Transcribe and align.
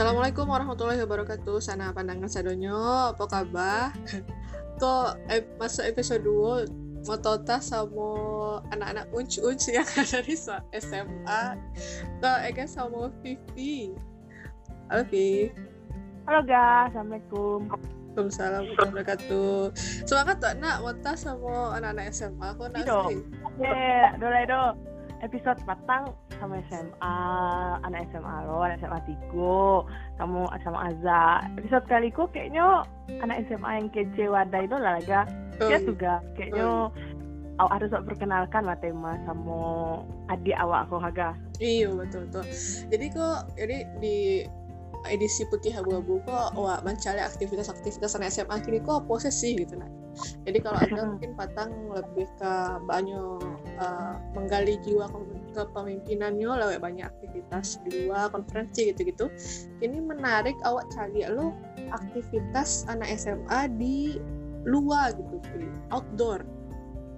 Assalamualaikum 0.00 0.48
warahmatullahi 0.48 1.04
wabarakatuh. 1.04 1.60
Sana 1.60 1.92
pandangan 1.92 2.24
sadonyo, 2.24 3.12
apa 3.12 3.20
kabar? 3.28 3.92
Kok 4.80 5.28
eh, 5.28 5.44
masuk 5.60 5.84
episode 5.84 6.24
2 6.24 7.04
mau 7.04 7.20
tota 7.20 7.60
sama 7.60 8.08
anak-anak 8.72 9.12
unc-unc 9.12 9.60
yang 9.68 9.84
ada 10.00 10.24
di 10.24 10.40
SMA. 10.80 11.42
Kok 12.16 12.38
Eka 12.48 12.64
sama 12.64 13.12
Vivi. 13.20 13.92
Halo 14.88 15.04
Vivi. 15.04 15.52
Halo 16.24 16.48
guys, 16.48 16.96
Assalamualaikum. 16.96 17.68
Waalaikumsalam 17.68 18.72
warahmatullahi 18.72 19.04
wabarakatuh. 19.04 19.58
Semangat 20.08 20.36
tuh 20.40 20.52
nak 20.64 20.76
wota 20.80 21.12
sama 21.12 21.76
anak-anak 21.76 22.08
SMA. 22.16 22.56
Aku 22.56 22.72
nak 22.72 22.88
Iya. 22.88 23.04
Ya, 23.60 24.16
dole 24.16 24.48
do. 24.48 24.64
Episode 25.20 25.60
patang 25.68 26.16
sama 26.40 26.64
SMA, 26.72 27.16
anak 27.84 28.08
SMA 28.10 28.34
lo, 28.48 28.64
anak 28.64 28.80
SMA 28.80 29.00
Tigo, 29.04 29.84
kamu 30.16 30.48
sama 30.64 30.88
Aza. 30.88 31.44
Episode 31.60 31.86
kali 31.86 32.08
ku 32.10 32.24
kayaknya 32.32 32.82
anak 33.20 33.44
SMA 33.46 33.70
yang 33.76 33.86
kece 33.92 34.24
wadah 34.32 34.60
itu 34.64 34.76
lah 34.80 34.96
laga. 34.98 35.28
Dia 35.60 35.78
juga 35.84 36.24
kayaknya 36.34 36.88
awak 37.60 37.72
harus 37.76 37.92
perkenalkan 37.92 38.64
lah 38.64 38.80
tema 38.80 39.20
sama 39.28 39.60
adik 40.32 40.56
awak 40.56 40.88
kok 40.88 41.04
haga. 41.04 41.30
Iya 41.60 41.92
betul 41.92 42.24
betul. 42.32 42.44
Jadi 42.88 43.06
kok 43.12 43.38
jadi 43.60 43.76
di 44.00 44.48
edisi 45.08 45.44
putih 45.48 45.76
abu-abu 45.76 46.20
kok 46.24 46.56
wah 46.56 46.80
mencari 46.84 47.20
aktivitas-aktivitas 47.20 48.16
anak 48.16 48.32
SMA 48.32 48.56
kini 48.64 48.80
kok 48.84 49.04
sih 49.28 49.56
gitu 49.56 49.76
nah. 49.76 49.88
Jadi 50.42 50.58
kalau 50.60 50.78
ada 50.78 51.02
mungkin 51.06 51.32
patang 51.34 51.70
lebih 51.88 52.26
ke 52.36 52.52
banyak 52.84 53.40
eh, 53.78 54.14
menggali 54.34 54.74
jiwa 54.82 55.06
ke- 55.06 55.28
kepemimpinannya 55.54 56.46
lewat 56.46 56.78
banyak 56.78 57.06
aktivitas 57.06 57.78
di 57.84 58.06
luar 58.06 58.30
konferensi 58.30 58.90
gitu-gitu. 58.90 59.26
Ini 59.78 59.98
menarik 59.98 60.54
awak 60.62 60.90
cari 60.90 61.26
lo 61.26 61.54
aktivitas 61.90 62.86
anak 62.86 63.14
SMA 63.16 63.70
di 63.74 64.18
luar 64.62 65.16
gitu, 65.16 65.40
outdoor 65.90 66.44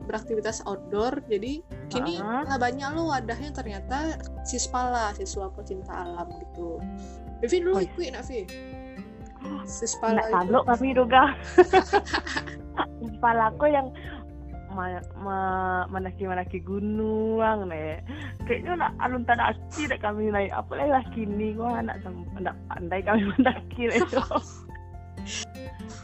beraktivitas 0.02 0.66
outdoor 0.66 1.22
jadi 1.26 1.62
kini 1.86 2.18
Ah. 2.18 2.42
nggak 2.42 2.58
banyak 2.58 2.88
lo 2.90 3.06
wadahnya 3.06 3.54
ternyata 3.54 4.18
sispala 4.42 5.14
siswa 5.14 5.46
pecinta 5.54 5.94
alam 5.94 6.26
gitu 6.42 6.82
Vivi 7.38 7.62
dulu 7.62 7.78
Oh. 7.78 7.82
ikut 7.82 8.10
nak 8.10 8.26
Vi 8.26 8.42
sispala 9.78 10.18
Nggak 10.18 10.30
tablok 10.34 10.64
kami 10.66 10.88
juga. 10.90 11.22
Kepala 13.18 13.50
aku 13.50 13.66
yang 13.68 13.88
ma- 14.72 15.86
menaki-menaki 15.92 16.64
gunung 16.64 17.38
nih. 17.68 18.00
Kayaknya 18.48 18.72
nak 18.88 18.92
alun 19.04 19.22
tanah 19.28 19.52
aki 19.52 19.88
dah 19.88 19.98
kami 20.00 20.32
naik. 20.32 20.52
Apa 20.52 20.72
lagi 20.76 20.90
lah 20.90 21.04
kini 21.12 21.54
kok 21.56 21.72
anak 21.72 21.96
sem- 22.00 22.28
nak 22.40 22.56
pandai 22.72 23.00
kami 23.04 23.22
mendaki 23.36 23.82
itu. 23.92 24.20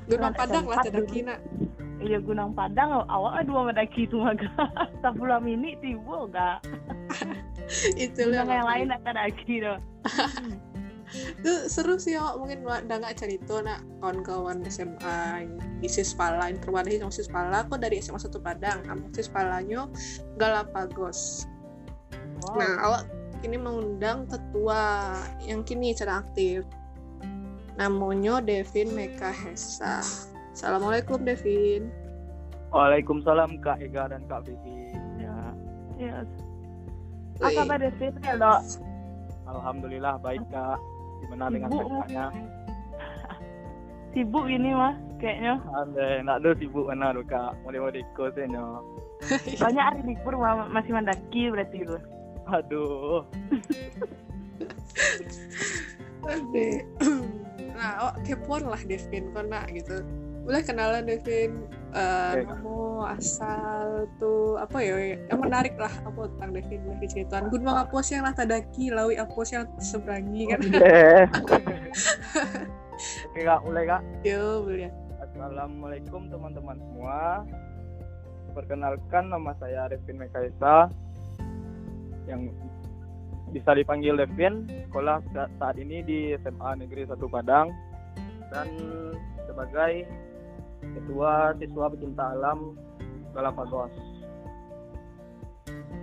Gunung 0.08 0.32
Anak 0.32 0.38
Padang 0.40 0.66
lah 0.70 0.84
dulu. 0.88 1.04
kina 1.10 1.34
Iya 1.98 2.22
Gunung 2.22 2.54
Padang 2.54 3.02
awak 3.10 3.44
dua 3.44 3.68
mendaki 3.68 4.06
itu 4.06 4.16
maka. 4.22 4.48
Sepuluh 5.02 5.42
menit 5.42 5.82
tiba 5.82 6.16
gak. 6.30 6.58
itu 8.00 8.32
yang 8.32 8.48
lain 8.48 8.88
nak 8.88 9.04
daki 9.04 9.60
tuh. 9.60 9.76
Itu 11.14 11.52
seru 11.72 11.96
sih 11.96 12.16
awak 12.16 12.36
mungkin 12.36 12.64
udah 12.64 12.96
nggak 13.00 13.16
cerita 13.16 13.64
nak 13.64 13.80
kawan-kawan 14.04 14.60
SMA 14.68 15.48
di 15.80 15.88
sispala 15.88 16.52
yang 16.52 16.60
terwadah 16.60 16.92
sama 17.00 17.12
sispala 17.12 17.56
aku 17.64 17.80
dari 17.80 18.00
SMA 18.02 18.20
satu 18.20 18.38
Padang 18.38 18.84
kamu 18.84 19.08
sispalanya 19.16 19.88
Galapagos 20.36 21.48
Wow. 22.38 22.54
Nah, 22.54 22.72
awak 22.86 23.02
kini 23.42 23.58
mengundang 23.58 24.26
ketua 24.30 25.14
yang 25.42 25.66
kini 25.66 25.94
sedang 25.94 26.26
aktif. 26.26 26.62
Namanya 27.78 28.42
Devin 28.42 28.94
Meka 28.94 29.30
Hesa. 29.30 30.02
Assalamualaikum 30.54 31.22
Devin. 31.22 31.90
Waalaikumsalam 32.74 33.62
Kak 33.62 33.78
Ega 33.82 34.10
dan 34.10 34.26
Kak 34.26 34.46
Vivi. 34.46 34.92
Ya. 35.22 35.36
Ya. 35.98 36.16
Wih, 37.38 37.54
Apa 37.54 37.62
kabar 37.62 37.78
Devin 37.78 38.14
ya 38.22 38.34
dok? 38.34 38.60
Alhamdulillah 39.46 40.14
baik 40.18 40.42
Kak. 40.50 40.78
Gimana 41.24 41.44
dengan 41.50 41.68
Ibu. 41.70 41.78
kakaknya? 41.78 42.24
Sibuk 44.12 44.46
ini 44.48 44.70
mah 44.72 44.94
kayaknya. 45.20 45.54
Anda 45.74 46.22
nak 46.24 46.36
ada 46.42 46.50
sibuk 46.56 46.86
mana 46.88 47.12
tu 47.14 47.22
Kak? 47.26 47.54
Mulai-mulai 47.66 48.00
ikut 48.02 48.30
saja. 48.34 48.64
Banyak 49.62 49.84
hari 49.84 50.00
libur 50.06 50.34
ma- 50.38 50.70
masih 50.70 50.92
mendaki 50.94 51.50
berarti 51.50 51.82
lu. 51.84 51.98
Aduh. 52.48 53.22
Nah, 57.78 57.94
awak 58.02 58.26
kepoan 58.26 58.66
lah 58.66 58.82
Devin 58.82 59.30
kau 59.30 59.46
nak 59.46 59.70
gitu. 59.70 60.02
Boleh 60.48 60.62
kenalan 60.64 61.04
Devin 61.04 61.68
eh 61.88 62.34
Oke, 62.34 62.42
Kak. 62.42 62.58
nama 62.58 63.06
asal 63.06 64.08
tuh 64.16 64.56
apa 64.56 64.76
ya 64.80 64.96
yang 65.24 65.38
menarik 65.38 65.76
lah 65.76 65.92
apa 66.02 66.26
tentang 66.26 66.50
Devin 66.52 66.78
boleh 66.82 66.98
diceritakan 67.00 67.44
gunung 67.48 67.74
apa 67.74 67.96
sih 68.00 68.16
yang 68.16 68.24
lah 68.24 68.32
tadaki 68.32 68.88
lawi 68.88 69.14
apa 69.16 69.38
sih 69.40 69.54
yang 69.56 69.66
seberangi 69.78 70.42
kan 70.48 70.60
Eh. 70.74 71.24
Oke 73.28 73.40
Kak, 73.40 73.60
mulai 73.62 73.84
Kak. 73.86 74.02
yo 74.22 74.64
boleh 74.64 74.90
Assalamualaikum 75.38 76.26
teman-teman 76.26 76.76
semua. 76.78 77.46
Perkenalkan 78.50 79.30
nama 79.30 79.54
saya 79.54 79.86
Devin 79.86 80.18
Mekaisa 80.18 80.90
yang 82.26 82.50
bisa 83.48 83.70
dipanggil 83.72 84.18
Devin. 84.18 84.66
Sekolah 84.88 85.22
sa- 85.30 85.50
saat 85.56 85.76
ini 85.78 86.02
di 86.02 86.18
SMA 86.36 86.70
Negeri 86.76 87.06
1 87.06 87.16
Padang 87.28 87.70
dan 88.50 88.66
sebagai 89.46 90.04
ketua 90.80 91.54
siswa 91.58 91.86
pecinta 91.92 92.24
alam 92.34 92.74
Galapagos. 93.34 93.92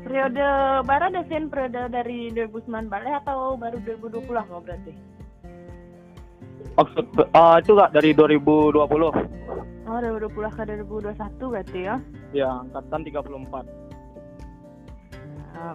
Periode 0.05 0.45
baru 0.85 1.09
Devin 1.09 1.49
periode 1.49 1.89
dari 1.89 2.29
2009 2.29 2.93
balik 2.93 3.25
atau 3.25 3.57
baru 3.57 3.81
2020 3.81 4.29
lah 4.37 4.45
kau 4.45 4.61
berarti? 4.61 4.93
Maksud 6.75 7.05
ah, 7.33 7.57
itu 7.57 7.73
Kak 7.73 7.89
dari 7.95 8.13
2020. 8.13 8.77
Oh 9.85 9.97
2020 10.01 10.57
ke 10.57 10.61
2021 10.85 11.53
berarti 11.53 11.79
ya? 11.89 11.95
Ya, 12.33 12.49
angkatan 12.61 13.01
34. 13.01 13.65
Nah, 15.55 15.73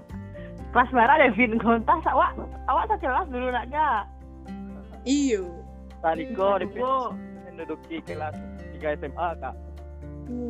kelas 0.71 0.91
baru 0.95 1.15
Devin 1.27 1.59
kontas 1.59 2.03
awak 2.07 2.39
awak 2.71 2.87
tak 2.87 3.03
jelas 3.03 3.27
dulu 3.27 3.51
nak 3.51 3.67
gak? 3.73 4.03
iyo 5.09 5.51
Tadi 6.01 6.33
kok 6.33 6.63
Devin 6.63 6.85
Oh, 6.85 7.11
menduduki 7.49 7.99
kelas 8.07 8.37
3 8.81 8.97
SMA 8.97 9.29
Kak. 9.45 9.55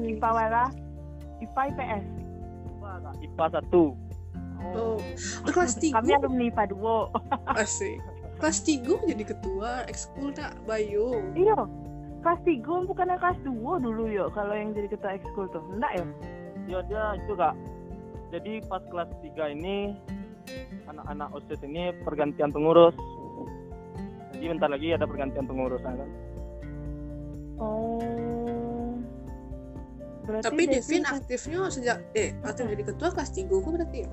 IPA 0.06 0.30
wala, 0.30 0.64
IPA 1.42 1.62
IPS. 1.74 2.04
IPA, 2.78 2.92
Kak. 3.02 3.14
IPA 3.26 3.44
1. 3.58 3.74
Oh. 4.70 4.96
Itu 5.42 5.50
kelas 5.50 5.74
tiga? 5.80 5.98
Kami 5.98 6.14
alumni 6.14 6.44
IPA 6.46 6.64
2. 6.78 7.10
asik 7.62 7.98
kelas 8.40 8.64
3 8.64 9.12
jadi 9.12 9.24
ketua 9.36 9.84
ekskul 9.84 10.32
nak 10.32 10.56
Bayu 10.64 11.20
Iya. 11.36 11.68
Kelas 12.24 12.40
3 12.44 12.88
bukan 12.88 13.12
kelas 13.20 13.38
2 13.44 13.84
dulu 13.84 14.04
yuk 14.08 14.32
kalau 14.32 14.56
yang 14.56 14.72
jadi 14.72 14.88
ketua 14.88 15.20
ekskul 15.20 15.46
tuh. 15.52 15.60
Enggak 15.76 15.92
ya? 16.00 16.04
Ya 16.68 16.78
dia 16.88 17.04
itu 17.20 17.32
kak. 17.36 17.54
Jadi 18.32 18.64
pas 18.64 18.82
kelas 18.88 19.12
3 19.20 19.56
ini 19.56 19.96
anak-anak 20.88 21.28
OSIS 21.36 21.60
ini 21.68 21.92
pergantian 22.02 22.50
pengurus. 22.50 22.96
Jadi 24.32 24.44
bentar 24.56 24.72
lagi 24.72 24.88
ada 24.96 25.04
pergantian 25.04 25.44
pengurus 25.44 25.84
kan. 25.84 26.00
Oh. 27.60 28.96
Berarti 30.22 30.44
tapi 30.46 30.62
Devin 30.64 31.02
kelas- 31.02 31.16
aktifnya 31.18 31.60
sejak 31.68 31.96
eh 32.14 32.32
aktif 32.40 32.64
jadi 32.66 32.84
ketua 32.84 33.08
kelas 33.10 33.30
3 33.30 33.52
kok 33.52 33.70
berarti 33.70 33.98
ya 34.00 34.10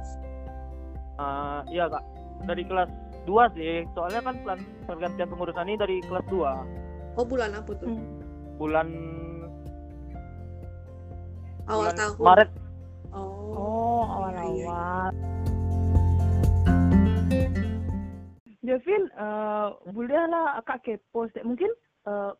Ah, 1.15 1.61
iya 1.67 1.87
kak. 1.87 2.03
Dari 2.43 2.63
kelas 2.63 2.89
2 3.23 3.49
sih. 3.51 3.87
Soalnya 3.91 4.21
kan 4.21 4.35
plan 4.39 4.59
pergantian 4.83 5.27
pengurusan 5.27 5.65
ini 5.65 5.75
dari 5.75 5.97
kelas 6.01 6.25
2. 6.27 6.53
oh 7.15 7.25
bulan 7.25 7.49
apa 7.51 7.71
tuh 7.73 7.87
Hmm. 7.87 8.05
Bulan 8.55 8.87
awal 11.65 11.89
bulan 11.89 11.95
tahun 11.95 12.15
Maret. 12.19 12.49
oh 13.09 13.25
Oh, 13.57 14.01
Iya, 14.05 14.43
iya. 14.53 14.69
awal-awal. 14.69 15.09
Devin, 18.59 19.03
eh 19.09 19.65
boleh 19.87 20.21
lah 20.27 20.59
kak 20.61 20.83
kepo. 20.83 21.25
sih. 21.27 21.41
Mungkin 21.41 21.71
eh, 22.05 22.31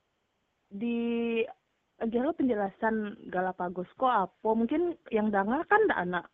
di 0.71 1.41
lo 2.01 2.31
penjelasan 2.35 3.27
Galapagos 3.31 3.89
kok 3.97 4.13
apa? 4.29 4.49
Mungkin 4.53 4.95
yang 5.09 5.33
dengar 5.33 5.65
kan 5.65 5.81
ada 5.89 5.95
anak 6.03 6.25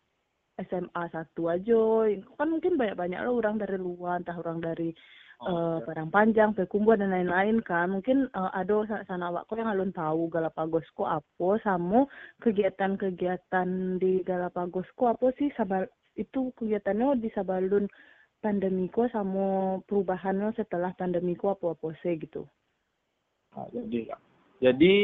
SMA 0.60 1.02
satu 1.10 1.50
aja. 1.50 2.10
Kan 2.38 2.48
mungkin 2.52 2.76
banyak-banyak 2.78 3.20
lo 3.24 3.40
orang 3.40 3.58
dari 3.58 3.78
luar, 3.80 4.20
entah 4.20 4.38
orang 4.38 4.60
dari 4.60 4.94
Oh, 5.42 5.82
iya. 5.82 5.84
Padang 5.84 6.10
Panjang, 6.14 6.50
Pekumbu 6.54 6.94
dan 6.94 7.10
lain-lain 7.10 7.58
kan. 7.66 7.90
Mungkin 7.90 8.30
eh, 8.30 8.50
ada 8.54 9.02
sana, 9.04 9.34
awakku 9.34 9.58
yang 9.58 9.66
alun 9.66 9.90
tahu 9.90 10.30
Galapagos 10.30 10.86
ku 10.94 11.04
apa 11.04 11.58
sama 11.66 12.06
kegiatan-kegiatan 12.40 13.98
di 13.98 14.22
Galapagos 14.22 14.86
ku 14.94 15.10
apa 15.10 15.34
sih 15.36 15.50
sabal 15.58 15.90
itu 16.14 16.54
kegiatannya 16.54 17.18
di 17.18 17.28
Sabalun 17.34 17.90
pandemiku 18.38 19.10
sama 19.10 19.78
perubahannya 19.90 20.54
setelah 20.54 20.94
pandemiku 20.94 21.50
apa-apa 21.52 21.90
sih 22.00 22.14
gitu. 22.22 22.46
Nah, 23.54 23.70
jadi 23.70 24.10
jadi 24.58 24.94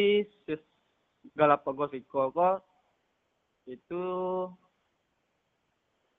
Galapagos 1.37 1.95
Eco 1.95 2.33
kok 2.35 2.57
itu 3.69 4.05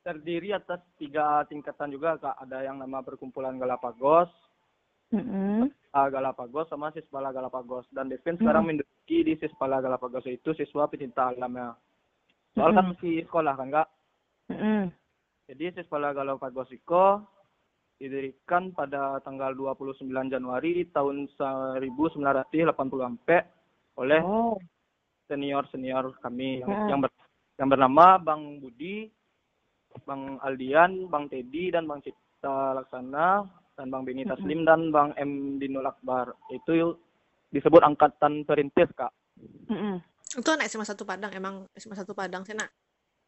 terdiri 0.01 0.55
atas 0.55 0.81
tiga 0.97 1.45
tingkatan 1.45 1.93
juga 1.93 2.17
kak 2.17 2.37
ada 2.41 2.63
yang 2.65 2.79
nama 2.79 3.03
perkumpulan 3.05 3.59
Galapagos 3.59 4.29
Mm-mm. 5.13 5.69
uh, 5.69 6.07
Galapagos 6.09 6.71
sama 6.71 6.89
Sispala 6.95 7.29
Galapagos 7.35 7.85
dan 7.93 8.09
Devin 8.09 8.39
sekarang 8.39 8.65
menduduki 8.65 9.21
di 9.21 9.33
Sispala 9.37 9.83
Galapagos 9.83 10.25
itu 10.25 10.55
siswa 10.57 10.89
pecinta 10.89 11.29
alam 11.29 11.53
ya 11.53 11.69
soal 12.55 12.71
kan 12.73 12.87
Mm-mm. 12.87 12.97
masih 12.97 13.15
sekolah 13.29 13.53
kan 13.53 13.69
kak 13.69 13.87
Mm-mm. 14.49 14.89
jadi 15.51 15.75
Sispala 15.75 16.15
Galapagos 16.15 16.71
Eco 16.73 17.21
didirikan 18.01 18.73
pada 18.73 19.21
tanggal 19.21 19.53
29 19.53 20.09
Januari 20.27 20.83
tahun 20.89 21.29
1984 21.29 23.45
oleh 23.95 24.19
Oh. 24.19 24.57
senior-senior 25.29 26.17
kami 26.17 26.59
yang, 26.59 26.67
Hmm. 26.67 26.87
yang, 26.89 26.99
ber- 26.99 27.15
yang 27.55 27.69
bernama 27.69 28.17
Bang 28.17 28.57
Budi, 28.57 29.05
Bang 30.01 30.39
Aldian, 30.41 31.05
Bang 31.07 31.27
Teddy, 31.27 31.69
dan 31.69 31.85
Bang 31.85 32.01
Cipta 32.01 32.73
Laksana, 32.73 33.45
dan 33.71 33.87
Bang 33.87 34.01
Beni 34.01 34.23
Hmm. 34.23 34.33
Taslim, 34.33 34.63
dan 34.63 34.89
Bang 34.89 35.13
M. 35.13 35.55
Dinul 35.55 35.85
Akbar. 35.85 36.33
Itu 36.49 36.97
disebut 37.49 37.81
Angkatan 37.81 38.43
Perintis, 38.43 38.89
Kak. 38.91 39.11
Mm-mm. 39.67 39.99
itu 40.31 40.47
anak 40.47 40.63
SMA 40.65 40.85
satu 40.85 41.03
Padang 41.03 41.27
emang 41.33 41.65
SMA 41.73 41.91
satu 41.91 42.11
Padang 42.11 42.41
sih 42.41 42.53
nak 42.53 42.69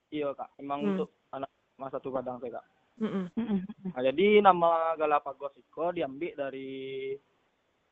Iya, 0.08 0.32
Kak. 0.32 0.56
Emang 0.56 0.80
Hmm. 0.80 0.90
untuk 0.94 1.10
anak 1.30 1.50
masa 1.76 1.98
satu 1.98 2.10
Padang, 2.10 2.38
saya, 2.38 2.54
Kak. 2.54 2.66
Nah, 3.02 4.02
jadi 4.02 4.42
nama 4.42 4.94
Galapagos 4.94 5.58
Eco 5.58 5.90
diambil 5.92 6.38
dari 6.38 7.14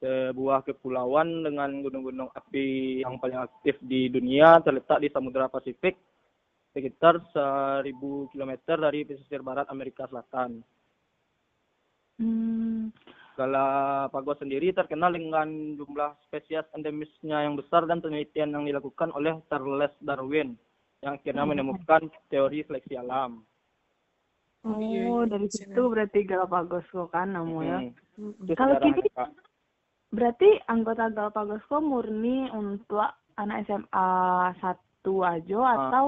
sebuah 0.02 0.66
kepulauan 0.66 1.46
dengan 1.46 1.70
gunung-gunung 1.86 2.34
api 2.34 3.02
yang 3.06 3.22
paling 3.22 3.38
aktif 3.38 3.78
di 3.86 4.10
dunia 4.10 4.58
terletak 4.66 4.98
di 4.98 5.14
Samudra 5.14 5.46
Pasifik 5.46 5.94
sekitar 6.74 7.22
1000 7.36 7.86
km 8.34 8.52
dari 8.80 9.06
pesisir 9.06 9.46
barat 9.46 9.70
Amerika 9.70 10.10
Selatan. 10.10 10.66
Hmm. 12.18 12.90
Galapagos 13.38 14.44
sendiri 14.44 14.76
terkenal 14.76 15.16
dengan 15.16 15.48
jumlah 15.80 16.14
spesies 16.28 16.68
endemisnya 16.76 17.48
yang 17.48 17.58
besar 17.58 17.88
dan 17.90 18.04
penelitian 18.04 18.54
yang 18.54 18.64
dilakukan 18.68 19.10
oleh 19.16 19.40
Charles 19.50 19.94
Darwin 20.04 20.54
yang 21.02 21.18
akhirnya 21.18 21.46
Hmm. 21.46 21.52
menemukan 21.58 22.02
teori 22.30 22.62
seleksi 22.66 22.98
alam. 22.98 23.42
Oh, 24.62 24.78
iya, 24.78 25.10
Oh, 25.10 25.26
iya. 25.26 25.32
dari 25.34 25.48
situ 25.50 25.82
berarti 25.90 26.22
Galapagos 26.22 26.86
kok 26.86 27.10
kan 27.10 27.34
namanya. 27.34 27.90
Hmm. 28.14 28.38
Itu 28.46 28.54
Kalau 28.54 28.78
Kak. 28.78 29.30
Berarti 30.12 30.50
anggota 30.68 31.10
Galapagos 31.10 31.66
kok 31.66 31.82
murni 31.82 32.46
untuk 32.52 33.02
anak 33.40 33.66
SMA 33.66 34.10
satu 34.62 35.26
aja 35.26 35.60
Ah. 35.60 35.74
atau 35.80 36.06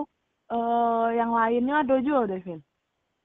eh, 0.53 1.07
yang 1.17 1.33
lainnya 1.33 1.81
ada 1.81 1.97
juga, 1.97 2.37
Devin? 2.37 2.61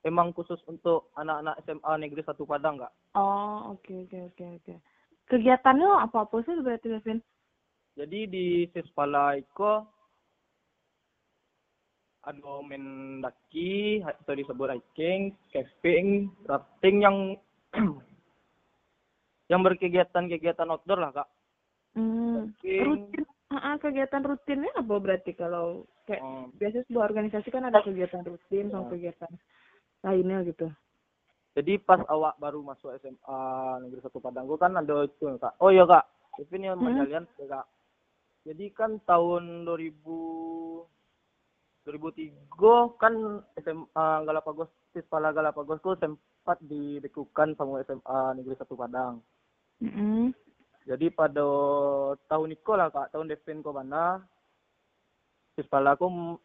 Emang 0.00 0.32
khusus 0.32 0.56
untuk 0.64 1.12
anak-anak 1.12 1.60
SMA 1.60 1.92
Negeri 1.98 2.22
1 2.25 2.48
Padang, 2.48 2.80
Kak? 2.80 2.92
Oh, 3.12 3.76
oke 3.76 4.08
oke 4.08 4.32
oke 4.32 4.44
oke. 4.56 4.75
Kegiatannya 5.28 6.08
apa-apa 6.08 6.40
sih 6.40 6.56
berarti, 6.56 6.88
Devin? 6.88 7.20
Jadi 7.98 8.20
di 8.25 8.46
Sispala 8.72 9.36
Iko 9.36 9.84
ada 12.28 12.52
mendaki 12.60 14.04
atau 14.04 14.36
disebut 14.36 14.69
hiking, 14.69 15.32
camping, 15.48 16.28
rafting 16.44 17.00
yang 17.00 17.16
yang 19.50 19.64
berkegiatan-kegiatan 19.64 20.69
outdoor 20.69 21.00
lah 21.00 21.12
kak. 21.16 21.28
Hmm. 21.96 22.52
Rutin, 22.60 23.25
ah, 23.50 23.80
kegiatan 23.80 24.20
rutinnya 24.20 24.70
apa 24.76 24.94
berarti 25.00 25.32
kalau 25.32 25.88
kayak 26.04 26.20
eh, 26.20 26.44
biasanya 26.60 26.84
sebuah 26.84 27.04
organisasi 27.08 27.48
kan 27.48 27.64
ada 27.64 27.80
kegiatan 27.80 28.22
rutin 28.22 28.69
sama 28.69 28.84
Ah. 28.86 28.90
kegiatan 28.92 29.32
lainnya 30.04 30.44
gitu. 30.46 30.69
jadi 31.58 31.75
pas 31.82 31.98
awak 32.06 32.38
baru 32.38 32.62
masuk 32.62 32.94
SMA 33.02 33.40
Negeri 33.82 33.98
1 33.98 34.22
Padang, 34.22 34.46
kan 34.54 34.78
ada 34.78 35.02
itu 35.02 35.26
kak. 35.42 35.58
Oh 35.58 35.75
iya 35.75 35.82
kak, 35.82 36.06
Kevin 36.38 36.70
yang 36.70 36.78
Hmm. 36.78 37.02
kalian 37.02 37.26
ya, 37.34 37.46
kak. 37.50 37.66
Jadi 38.46 38.64
kan 38.70 39.02
tahun 39.02 39.66
2000 39.66 40.86
2003 41.88 43.00
kan 43.00 43.14
SMA 43.64 44.06
Galapagos 44.29 44.69
Sispala 44.93 45.32
Galapagos 45.32 45.81
tuh 45.81 45.96
sempat 45.96 46.61
dibekukan 46.61 47.56
sama 47.56 47.81
SMA 47.88 48.20
Negeri 48.37 48.61
1 48.61 48.69
Padang. 48.76 49.25
Mm-mm. 49.81 50.37
Jadi 50.85 51.08
pada 51.12 51.44
tahun 52.29 52.52
itu 52.52 52.73
lah 52.76 52.93
kak, 52.93 53.12
tahun 53.12 53.32
Devin 53.32 53.64
ko 53.64 53.73
mana, 53.73 54.20
Sispala 55.56 55.96
aku 55.96 56.37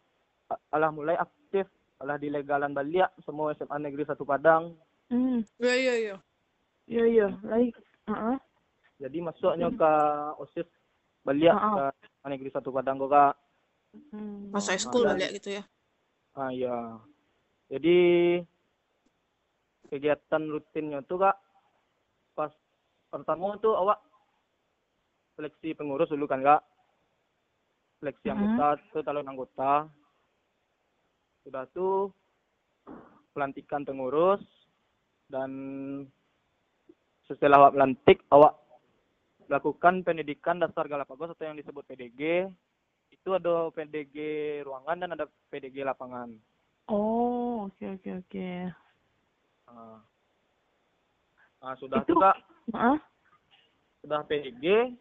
alah 0.72 0.90
mulai 0.92 1.16
aktif, 1.16 1.68
alah 2.00 2.16
dilegalan 2.16 2.72
balik 2.72 3.12
semua 3.24 3.52
SMA 3.56 3.76
Negeri 3.84 4.08
1 4.08 4.16
Padang. 4.24 4.72
Hmm. 5.12 5.44
iya 5.60 5.74
iya 5.76 5.94
iya 6.00 6.16
Iya 6.84 7.04
iya, 7.08 7.28
like 7.48 7.76
heeh. 8.08 8.36
Jadi 9.00 9.18
masuknya 9.24 9.72
ke 9.72 9.92
OSIS 10.40 10.68
balik 11.24 11.52
Ah, 11.52 11.92
ke 11.92 12.08
SMA 12.08 12.28
Negeri 12.36 12.50
1 12.52 12.60
Padang 12.60 12.96
kok 13.00 13.10
kak. 13.12 13.34
Hmm. 14.10 14.50
masa 14.50 14.74
school 14.76 15.06
dan- 15.06 15.16
balik 15.18 15.38
gitu 15.42 15.58
ya 15.58 15.64
Ah 16.34 16.50
iya. 16.50 16.98
Jadi 17.70 17.98
kegiatan 19.86 20.42
rutinnya 20.50 20.98
tuh 21.06 21.22
kak 21.22 21.38
pas 22.34 22.50
pertama 23.06 23.54
tuh 23.62 23.78
awak 23.78 24.02
seleksi 25.38 25.78
pengurus 25.78 26.10
dulu 26.10 26.26
kan 26.26 26.42
kak. 26.42 26.62
Seleksi 28.02 28.34
anggota 28.34 28.82
tuh 28.90 29.02
calon 29.06 29.30
anggota. 29.30 29.86
Sudah 31.46 31.70
tuh 31.70 32.10
pelantikan 33.30 33.86
pengurus 33.86 34.42
dan 35.30 35.50
setelah 37.30 37.62
awak 37.62 37.74
melantik 37.78 38.18
awak 38.34 38.58
lakukan 39.46 40.02
pendidikan 40.02 40.58
dasar 40.58 40.90
Galapagos 40.90 41.32
atau 41.32 41.46
yang 41.46 41.56
disebut 41.56 41.84
PDG 41.86 42.50
itu 43.24 43.32
ada 43.32 43.72
PDG 43.72 44.16
ruangan 44.68 45.00
dan 45.00 45.10
ada 45.16 45.24
PDG 45.48 45.80
lapangan. 45.80 46.28
Oh, 46.84 47.64
oke 47.64 47.96
oke 47.96 48.10
oke. 48.20 48.48
Nah, 49.64 50.04
Nah, 51.64 51.72
sudah 51.80 52.04
Itu- 52.04 52.20
kak, 52.20 52.36
Heeh. 52.76 52.96
sudah 54.04 54.20
PDG, 54.28 54.92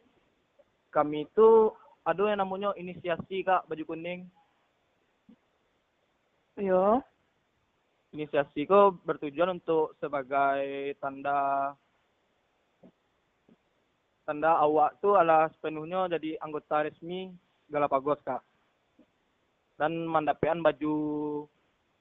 kami 0.88 1.28
itu 1.28 1.76
ada 2.08 2.24
yang 2.32 2.40
namanya 2.40 2.72
inisiasi 2.80 3.44
kak 3.44 3.68
baju 3.68 3.84
kuning. 3.84 4.32
Yo. 6.56 7.04
Inisiasi 8.16 8.64
kok 8.64 9.04
bertujuan 9.04 9.60
untuk 9.60 10.00
sebagai 10.00 10.96
tanda 11.04 11.76
tanda 14.24 14.56
awak 14.56 14.96
tuh 15.04 15.20
adalah 15.20 15.52
sepenuhnya 15.52 16.08
jadi 16.08 16.40
anggota 16.40 16.88
resmi 16.88 17.36
Galapagos 17.74 18.22
kak. 18.22 18.46
Dan 19.74 20.06
mandapean 20.06 20.62
baju 20.62 20.94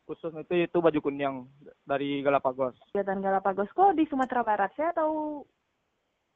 khusus 0.05 0.29
itu 0.37 0.69
itu 0.69 0.77
baju 0.77 0.99
kuning 1.01 1.49
dari 1.83 2.21
Galapagos. 2.21 2.77
Kegiatan 2.93 3.25
Galapagos 3.25 3.73
kok 3.73 3.97
di 3.97 4.05
Sumatera 4.05 4.45
Barat 4.45 4.71
sih 4.77 4.85
atau 4.85 5.41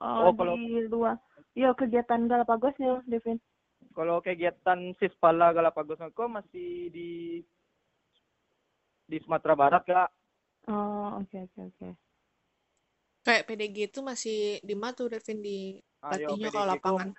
eh, 0.00 0.04
Oh, 0.24 0.32
kalau- 0.32 0.56
di 0.56 0.88
luar? 0.88 1.20
Iya, 1.52 1.72
kegiatan 1.72 2.24
Galapagosnya, 2.24 3.00
Devin. 3.04 3.36
Kalau 3.92 4.20
kegiatan 4.20 4.92
Sispala 4.96 5.52
Galapagos 5.52 6.00
kok 6.10 6.28
masih 6.30 6.88
di 6.88 7.40
di 9.06 9.16
Sumatera 9.20 9.54
Barat 9.54 9.82
kak. 9.84 10.08
Oh, 10.66 11.20
oke 11.20 11.36
oke 11.44 11.60
oke. 11.70 11.88
kayak 13.22 13.42
PDG 13.42 13.90
itu 13.90 14.00
masih 14.02 14.38
di 14.62 14.78
mana 14.78 14.94
tuh 14.94 15.10
Devin 15.10 15.42
di 15.42 15.82
latihnya 15.98 16.46
kalau 16.46 16.66
lapangan 16.70 17.10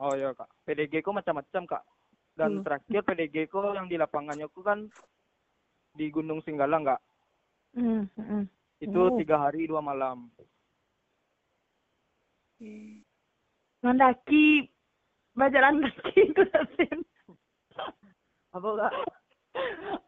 Oh 0.00 0.16
iya 0.16 0.32
kak. 0.32 0.48
PDG 0.64 1.04
ku 1.04 1.12
macam-macam 1.12 1.62
kak. 1.68 1.84
Dan 2.32 2.50
Hmm. 2.56 2.64
terakhir 2.64 3.04
PDG 3.04 3.52
ku 3.52 3.60
yang 3.76 3.84
di 3.84 4.00
lapangannya 4.00 4.48
ku 4.48 4.64
kan 4.64 4.88
di 5.92 6.08
Gunung 6.08 6.40
Singgalang 6.40 6.88
kak. 6.88 7.00
Hmm, 7.76 8.08
hmm. 8.16 8.48
Itu 8.80 9.12
Oh. 9.12 9.16
tiga 9.20 9.36
hari 9.36 9.68
dua 9.68 9.84
malam. 9.84 10.32
Mendaki, 13.80 14.68
bajalan 15.36 15.84
kaki 15.84 16.32
itu. 16.32 16.42
Apa 18.56 18.68
kak? 18.76 18.92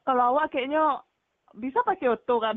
Kalau 0.08 0.24
awak 0.32 0.56
kayaknya 0.56 1.04
bisa 1.52 1.84
pakai 1.84 2.16
oto 2.16 2.40
kan? 2.40 2.56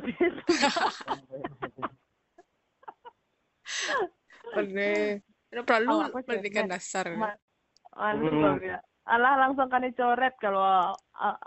bener 4.56 5.20
Udah 5.56 5.64
perlu 5.64 6.12
Oh, 6.12 6.20
pendidikan 6.20 6.68
dasar 6.68 7.08
Ma- 7.16 7.40
Anu 7.96 8.28
Hmm. 8.28 8.60
ya. 8.60 8.84
Alah 9.08 9.40
langsung 9.40 9.72
kan 9.72 9.88
dicoret 9.88 10.36
kalau 10.42 10.92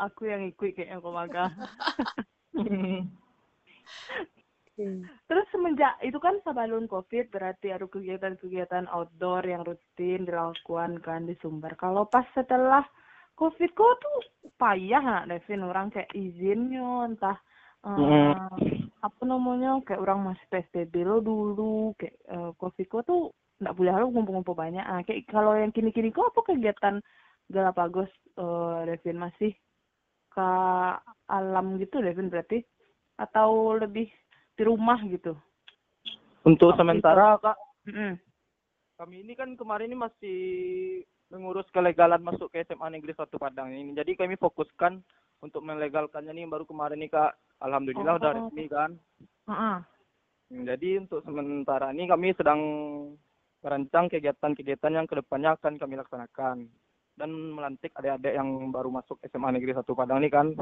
aku 0.01 0.33
yang 0.33 0.49
ikut 0.49 0.73
kayaknya 0.73 1.03
kok 1.03 1.13
maka. 1.13 1.45
Hmm. 2.57 3.13
Terus 5.27 5.47
semenjak 5.51 5.99
itu 6.07 6.17
kan 6.23 6.39
sebelum 6.47 6.87
COVID 6.87 7.35
berarti 7.35 7.75
ada 7.75 7.83
kegiatan-kegiatan 7.85 8.87
outdoor 8.89 9.43
yang 9.43 9.67
rutin 9.67 10.23
dilakukan 10.23 11.03
kan 11.03 11.27
di 11.27 11.35
Sumber. 11.43 11.75
Kalau 11.75 12.07
pas 12.07 12.25
setelah 12.31 12.87
COVID 13.35 13.71
kok 13.75 13.95
tuh 13.99 14.19
payah 14.55 15.03
nak 15.03 15.27
Devin 15.29 15.67
orang 15.67 15.91
kayak 15.91 16.15
izinnya 16.15 17.11
entah 17.11 17.39
eh, 17.83 18.35
apa 19.03 19.23
namanya 19.27 19.83
kayak 19.83 19.99
orang 20.03 20.31
masih 20.31 20.47
PSBB 20.47 20.95
lo 21.03 21.19
dulu 21.23 21.95
kayak 21.99 22.15
eh, 22.31 22.51
COVID 22.55 22.87
kok 22.87 23.03
tuh 23.07 23.35
nggak 23.59 23.75
boleh 23.75 23.93
lo 23.93 24.07
ngumpul-ngumpul 24.11 24.55
banyak. 24.55 24.83
Ah, 24.83 25.03
kayak 25.03 25.27
kalau 25.27 25.55
yang 25.55 25.75
kini-kini 25.75 26.11
kok 26.11 26.31
apa 26.31 26.41
kegiatan 26.47 27.03
Galapagos 27.49 28.11
eh, 28.39 28.79
Devin 28.87 29.19
masih 29.19 29.53
ke 30.29 30.49
alam 31.27 31.81
gitu 31.81 31.99
Devin 31.99 32.31
berarti 32.31 32.63
atau 33.19 33.75
lebih 33.75 34.07
di 34.55 34.63
rumah 34.63 35.01
gitu. 35.05 35.35
Untuk 36.47 36.71
Apa 36.73 36.79
sementara 36.81 37.35
kak, 37.37 37.59
Mm-mm. 37.91 38.15
kami 38.95 39.27
ini 39.27 39.35
kan 39.35 39.59
kemarin 39.59 39.91
ini 39.91 39.99
masih 39.99 40.39
mengurus 41.29 41.67
kelegalan 41.75 42.23
masuk 42.23 42.49
ke 42.49 42.63
SMA 42.65 42.89
Negeri 42.89 43.13
1 43.13 43.27
Padang 43.37 43.69
ini. 43.69 43.93
Jadi 43.93 44.15
kami 44.15 44.39
fokuskan 44.39 45.03
untuk 45.39 45.61
melegalkannya 45.61 46.31
nih 46.33 46.47
baru 46.47 46.65
kemarin 46.65 47.03
nih 47.03 47.11
kak. 47.11 47.35
Alhamdulillah 47.59 48.17
udah 48.17 48.31
Oh. 48.33 48.37
resmi 48.39 48.65
kan. 48.71 48.91
Heeh. 49.51 49.77
Hmm, 50.49 50.65
Jadi 50.65 50.89
untuk 50.97 51.21
sementara 51.21 51.91
ini 51.93 52.09
kami 52.09 52.33
sedang 52.33 52.61
merancang 53.63 54.07
kegiatan-kegiatan 54.07 54.93
yang 54.95 55.07
ke 55.07 55.19
depannya 55.19 55.59
akan 55.59 55.75
kami 55.77 55.99
laksanakan 55.99 56.71
dan 57.19 57.31
melantik 57.35 57.91
adik-adik 57.99 58.39
yang 58.39 58.71
baru 58.71 58.95
masuk 58.95 59.19
SMA 59.27 59.59
Negeri 59.59 59.75
1 59.75 59.83
Padang 59.83 60.23
ini 60.23 60.31
kan. 60.31 60.55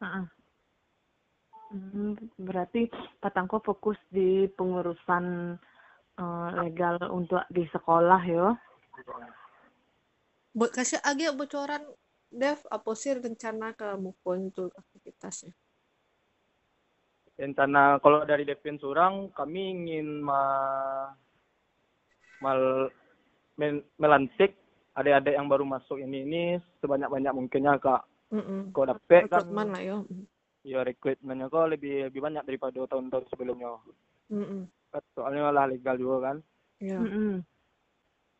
Heeh. 0.00 0.24
Hmm, 1.70 2.18
berarti 2.34 2.90
Patangko 3.22 3.62
fokus 3.62 4.00
di 4.10 4.48
pengurusan 4.50 5.54
eh, 6.18 6.48
legal 6.64 6.98
untuk 7.12 7.44
di 7.52 7.62
sekolah 7.68 8.22
ya. 8.26 8.56
Buat 10.50 10.72
kasih 10.74 10.98
agak 11.04 11.38
bocoran 11.38 11.84
Dev, 12.30 12.62
apa 12.70 12.90
sih 12.94 13.10
rencana 13.18 13.74
ke 13.74 13.98
Mukon 13.98 14.54
untuk 14.54 14.70
aktivitasnya? 14.70 15.50
Rencana 17.34 17.98
kalau 17.98 18.22
dari 18.22 18.46
Devin 18.46 18.78
Surang 18.78 19.34
kami 19.34 19.74
ingin 19.74 20.22
ma 20.22 20.42
mal 22.40 22.88
men- 23.56 23.84
melantik 24.00 24.56
adik-adik 24.96 25.36
yang 25.36 25.46
baru 25.46 25.64
masuk 25.64 26.00
ini 26.02 26.26
ini 26.26 26.42
sebanyak-banyak 26.82 27.32
mungkinnya 27.32 27.78
kak. 27.78 28.02
Mm-mm. 28.30 28.70
Kau 28.74 28.86
dapet 28.86 29.26
kan 29.26 29.42
Rekrutmen 29.42 29.68
lah 29.74 29.82
ya. 29.82 29.96
ya 30.62 30.80
rekrutmennya 30.86 31.46
kok 31.50 31.70
lebih 31.70 32.10
lebih 32.10 32.20
banyak 32.20 32.44
daripada 32.46 32.84
tahun-tahun 32.86 33.26
sebelumnya. 33.30 33.78
Mm-mm. 34.30 34.66
Kan 34.90 35.02
Soalnya 35.14 35.50
malah 35.50 35.66
legal 35.70 35.96
juga 35.98 36.32
kan. 36.32 36.36
Ya. 36.82 36.98
Mm-mm. 36.98 37.42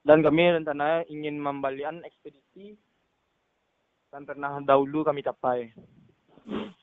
Dan 0.01 0.25
kami 0.25 0.57
rencananya 0.57 1.05
ingin 1.13 1.37
membalikan 1.37 2.01
ekspedisi 2.09 2.73
yang 4.11 4.25
pernah 4.27 4.59
dahulu 4.65 5.05
kami 5.05 5.23
capai. 5.23 5.71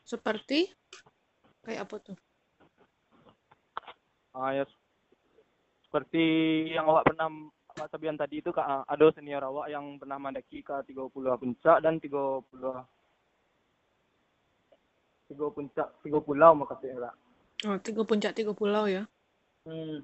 Seperti 0.07 0.71
kayak 1.65 1.89
apa 1.89 1.95
tuh? 1.99 2.17
Ah, 4.37 4.53
ya, 4.53 4.63
seperti 5.87 6.25
yang 6.75 6.83
awak 6.91 7.07
pernah 7.07 7.31
Pak 7.71 7.87
Sabian 7.93 8.19
tadi 8.19 8.43
itu 8.43 8.51
Kak, 8.51 8.67
ah, 8.67 8.83
ada 8.83 9.07
senior 9.15 9.39
awak 9.47 9.71
yang 9.71 9.95
pernah 9.95 10.19
mendaki 10.19 10.59
ke 10.59 10.75
30 10.91 11.07
puncak 11.13 11.77
dan 11.79 11.95
30 12.03 12.43
tiga 15.27 15.47
puncak, 15.51 15.87
tiga 16.03 16.19
pulau 16.19 16.51
makasih 16.59 16.91
Kak. 16.99 17.15
Oh, 17.71 17.77
tiga 17.79 18.01
puncak 18.03 18.35
tiga 18.35 18.51
pulau 18.51 18.89
ya. 18.89 19.07
Hmm. 19.63 20.03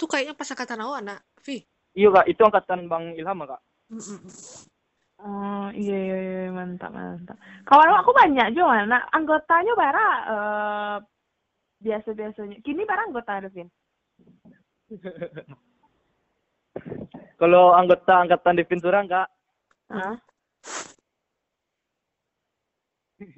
Tuh 0.00 0.08
kayaknya 0.08 0.32
pas 0.32 0.48
angkatan 0.48 0.80
awak 0.80 1.00
nak, 1.04 1.20
Vi. 1.44 1.60
Iya 1.92 2.08
Kak, 2.08 2.26
itu 2.30 2.40
angkatan 2.40 2.88
Bang 2.88 3.12
Ilham 3.20 3.44
Kak. 3.44 3.60
Oh 5.24 5.68
iya 5.72 5.96
iya 5.96 6.16
iya 6.20 6.42
mantap 6.52 6.92
mantap. 6.92 7.36
Kawan 7.64 8.00
aku 8.00 8.12
banyak 8.12 8.52
juga 8.52 8.84
nah 8.84 9.02
anggotanya 9.12 9.72
bara 9.72 10.08
eh 10.28 10.96
biasa 11.84 12.16
biasanya. 12.16 12.56
Kini 12.64 12.88
bara 12.88 13.04
anggota 13.04 13.44
Devin. 13.44 13.68
Kalau 17.40 17.76
anggota 17.76 18.24
angkatan 18.24 18.56
Devin 18.56 18.80
Surang 18.80 19.04
Kak, 19.04 19.28
Hah? 19.92 20.16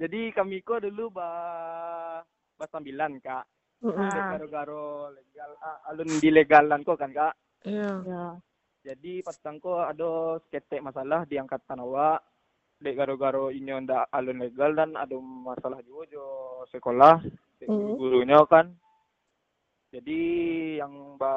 jadi 0.00 0.32
kami 0.32 0.64
kok 0.64 0.80
dulu 0.82 1.12
ba 1.12 1.28
ba 2.56 2.66
sambilan 2.72 3.20
Kak. 3.20 3.44
Ah. 3.84 4.32
Garo-garo 4.32 5.12
legal, 5.12 5.52
alun 5.92 6.08
di 6.16 6.32
legalan 6.32 6.80
kok 6.80 6.96
kan 6.96 7.12
Kak. 7.12 7.36
Iya. 7.68 8.00
Ya. 8.08 8.24
Jadi 8.84 9.24
patangko 9.24 9.84
ada 9.84 10.40
seketek 10.48 10.84
masalah 10.84 11.28
di 11.28 11.36
angkatan 11.36 11.84
awak. 11.84 12.24
Dek 12.80 12.96
garo-garo 12.96 13.48
ini 13.48 13.72
ndak 13.72 14.12
alun 14.12 14.44
legal 14.44 14.76
dan 14.76 14.92
ada 14.98 15.16
masalah 15.20 15.80
juga 15.84 16.04
jo 16.10 16.26
sekolah, 16.68 17.22
Hmm. 17.66 17.96
gurunya 17.98 18.40
kan. 18.46 18.72
Jadi 19.94 20.20
yang 20.82 21.14
ba 21.16 21.32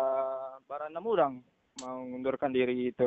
bara 0.65 0.89
enam 0.89 1.05
orang 1.05 1.34
mengundurkan 1.77 2.50
diri 2.50 2.89
itu 2.89 3.05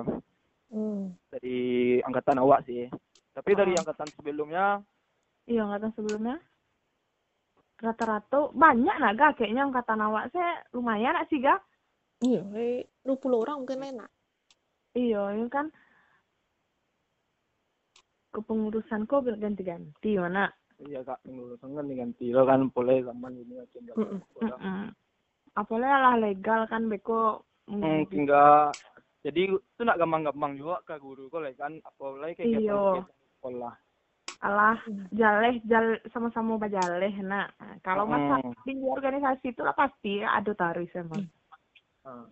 Mm. 0.70 1.18
dari 1.34 1.98
angkatan 2.06 2.38
awak 2.38 2.62
sih. 2.62 2.86
Tapi 3.34 3.58
dari 3.58 3.74
Oh. 3.74 3.82
angkatan 3.82 4.06
sebelumnya 4.14 4.78
Iya 5.50 5.66
angkatan 5.66 5.90
sebelumnya. 5.98 6.36
Rata-rata 7.82 8.54
banyak 8.54 8.96
nak 9.02 9.14
ga 9.18 9.34
kayaknya 9.34 9.66
angkatan 9.66 9.98
awak 9.98 10.30
saya 10.30 10.62
lumayan 10.70 11.18
nak 11.18 11.26
sih 11.26 11.42
ga. 11.42 11.58
Iya, 12.22 12.44
eh, 12.54 12.86
20 13.02 13.42
orang 13.42 13.64
mungkin 13.64 13.82
enak. 13.82 14.10
Iya, 14.94 15.34
ini 15.34 15.48
kan 15.50 15.72
kepengurusan 18.30 19.10
kok 19.10 19.26
ganti-ganti 19.26 20.20
mana. 20.20 20.46
Iya 20.88 21.04
kak 21.04 21.20
pengurusan 21.24 21.76
kan 21.76 21.86
diganti 21.86 22.32
lo 22.32 22.48
kan 22.48 22.72
boleh 22.72 23.04
zaman 23.04 23.36
ini. 23.36 23.60
Mm-mm. 23.96 24.20
Mm-mm. 24.40 24.88
Apalagi 25.52 25.92
lah 25.92 26.16
legal 26.16 26.64
kan 26.70 26.88
beko. 26.88 27.44
Hmm, 27.68 28.08
tinggal 28.08 28.72
jadi 29.20 29.52
itu 29.52 29.82
nak 29.84 30.00
gampang-gampang 30.00 30.56
juga 30.56 30.80
ke 30.88 30.96
guru 30.96 31.28
kok 31.28 31.44
lah 31.44 31.52
kan 31.52 31.76
apalagi 31.84 32.40
kayak 32.40 32.64
Iya. 32.64 33.04
sekolah. 33.36 33.74
Alah, 34.40 34.80
jaleh, 35.12 35.60
jal 35.68 36.00
sama-sama 36.16 36.56
bajaleh 36.56 37.12
nak. 37.20 37.52
Nah, 37.60 37.76
Kalau 37.84 38.08
masa 38.08 38.40
Hmm. 38.40 38.56
di 38.64 38.72
organisasi 38.80 39.52
itu 39.52 39.60
lah 39.60 39.76
pasti 39.76 40.24
ada 40.24 40.48
tarif 40.56 40.88
emang. 40.96 41.28
Ah. 42.08 42.24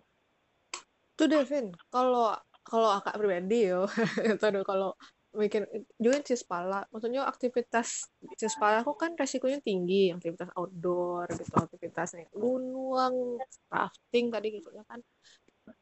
Tuh 1.13 1.29
Devin, 1.29 1.69
kalau 1.93 2.33
kalau 2.65 2.89
akak 2.97 3.13
pribadi 3.13 3.69
yo, 3.69 3.85
kalau 4.65 4.97
bikin 5.29 5.69
juga 6.01 6.25
cispala, 6.25 6.89
maksudnya 6.89 7.21
aktivitas 7.29 8.09
cispala 8.33 8.81
aku 8.81 8.97
kan 8.97 9.13
resikonya 9.13 9.61
tinggi, 9.61 10.09
aktivitas 10.09 10.49
outdoor 10.57 11.29
gitu, 11.37 11.53
aktivitas 11.53 12.17
naik 12.17 12.33
gunung, 12.33 13.37
rafting 13.69 14.33
tadi 14.33 14.47
gitu 14.57 14.73
ya 14.73 14.81
kan. 14.89 14.99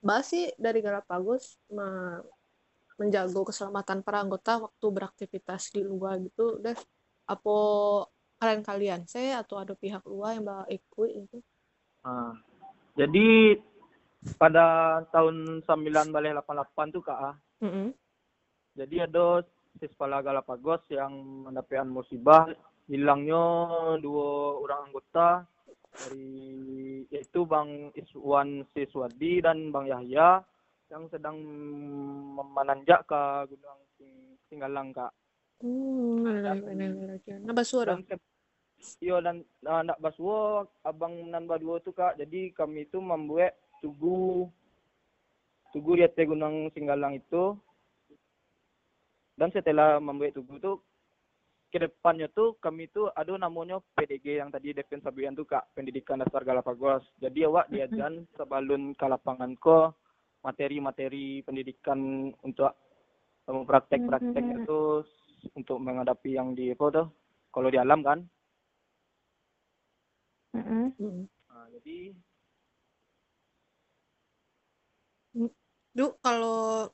Bahas 0.03 0.27
sih 0.27 0.51
dari 0.59 0.83
Galapagos 0.83 1.55
me- 1.71 2.27
menjaga 2.97 3.39
keselamatan 3.45 4.03
para 4.03 4.25
anggota 4.25 4.57
waktu 4.57 4.85
beraktivitas 4.89 5.71
di 5.71 5.85
luar 5.85 6.19
gitu, 6.19 6.59
Dev. 6.59 6.81
Apa 7.29 7.55
kalian-kalian 8.41 9.05
saya 9.07 9.45
atau 9.45 9.61
ada 9.61 9.77
pihak 9.77 10.01
luar 10.03 10.35
yang 10.35 10.43
bakal 10.43 10.67
ikut 10.69 11.09
gitu? 11.23 11.37
Ah. 12.03 12.33
Jadi 12.97 13.61
pada 14.41 14.99
tahun 15.13 15.61
9 15.61 16.09
balik 16.09 16.33
88 16.41 16.89
tuh 16.89 17.01
kak, 17.05 17.19
ah, 17.21 17.35
Mm-mm. 17.61 17.93
Jadi 18.77 19.09
ada 19.09 19.41
Sispala 19.81 20.21
Galapagos 20.21 20.85
yang 20.93 21.13
mendapatkan 21.49 21.85
musibah 21.85 22.49
hilangnya 22.85 23.41
dua 23.99 24.57
orang 24.61 24.89
anggota 24.89 25.45
dari 25.91 27.01
yaitu 27.09 27.45
Bang 27.45 27.89
Iswan 27.93 28.65
Siswadi 28.73 29.41
dan 29.41 29.73
Bang 29.73 29.89
Yahya 29.89 30.41
yang 30.87 31.09
sedang 31.11 31.35
menanjak 32.53 33.03
ke 33.05 33.21
Gunung 33.49 33.81
Sing- 33.97 34.37
Singgalang 34.47 34.95
kak. 34.95 35.11
Hmm, 35.59 36.23
Dan 37.91 38.05
ke- 38.07 38.21
Iya 39.01 39.17
dan 39.25 39.41
uh, 39.65 39.81
nak 39.81 39.97
baswo 39.97 40.63
abang 40.85 41.17
nan 41.33 41.49
badua 41.49 41.81
tu 41.81 41.91
kak. 41.91 42.15
Jadi 42.21 42.53
kami 42.53 42.85
itu 42.85 43.01
membuat 43.01 43.57
tugu 43.81 44.47
tugu 45.73 45.97
di 45.97 46.05
atas 46.05 46.23
Gunung 46.23 46.69
Singgalang 46.71 47.17
itu. 47.17 47.57
Dan 49.37 49.53
setelah 49.53 50.01
membuat 50.01 50.33
tugu 50.33 50.57
itu 50.57 50.73
ke 51.67 51.77
depannya 51.83 52.31
tuh 52.31 52.57
kami 52.57 52.89
itu 52.89 53.11
ada 53.13 53.37
namanya 53.37 53.77
PDG 53.93 54.41
yang 54.41 54.49
tadi 54.49 54.73
Devin 54.73 55.03
Sabian 55.03 55.37
tuh 55.37 55.45
kak 55.45 55.67
pendidikan 55.77 56.17
dasar 56.17 56.41
Galapagos. 56.41 57.05
Jadi 57.21 57.45
awak 57.45 57.69
diajan 57.69 58.25
sebelum 58.33 58.97
ke 58.97 59.05
lapangan 59.05 59.53
ko 59.59 59.93
materi-materi 60.41 61.43
pendidikan 61.43 62.31
untuk 62.41 62.71
um, 63.45 63.67
praktek-praktek 63.67 64.41
Mhm. 64.41 64.57
itu 64.63 64.79
untuk 65.53 65.77
menghadapi 65.77 66.39
yang 66.39 66.55
di 66.55 66.71
apa 66.71 66.85
tuh 66.89 67.07
kalau 67.51 67.69
di 67.69 67.77
alam 67.77 68.01
kan. 68.01 68.19
Nah, 70.55 71.67
jadi 71.77 72.15
Duh, 75.97 76.13
kalau 76.21 76.89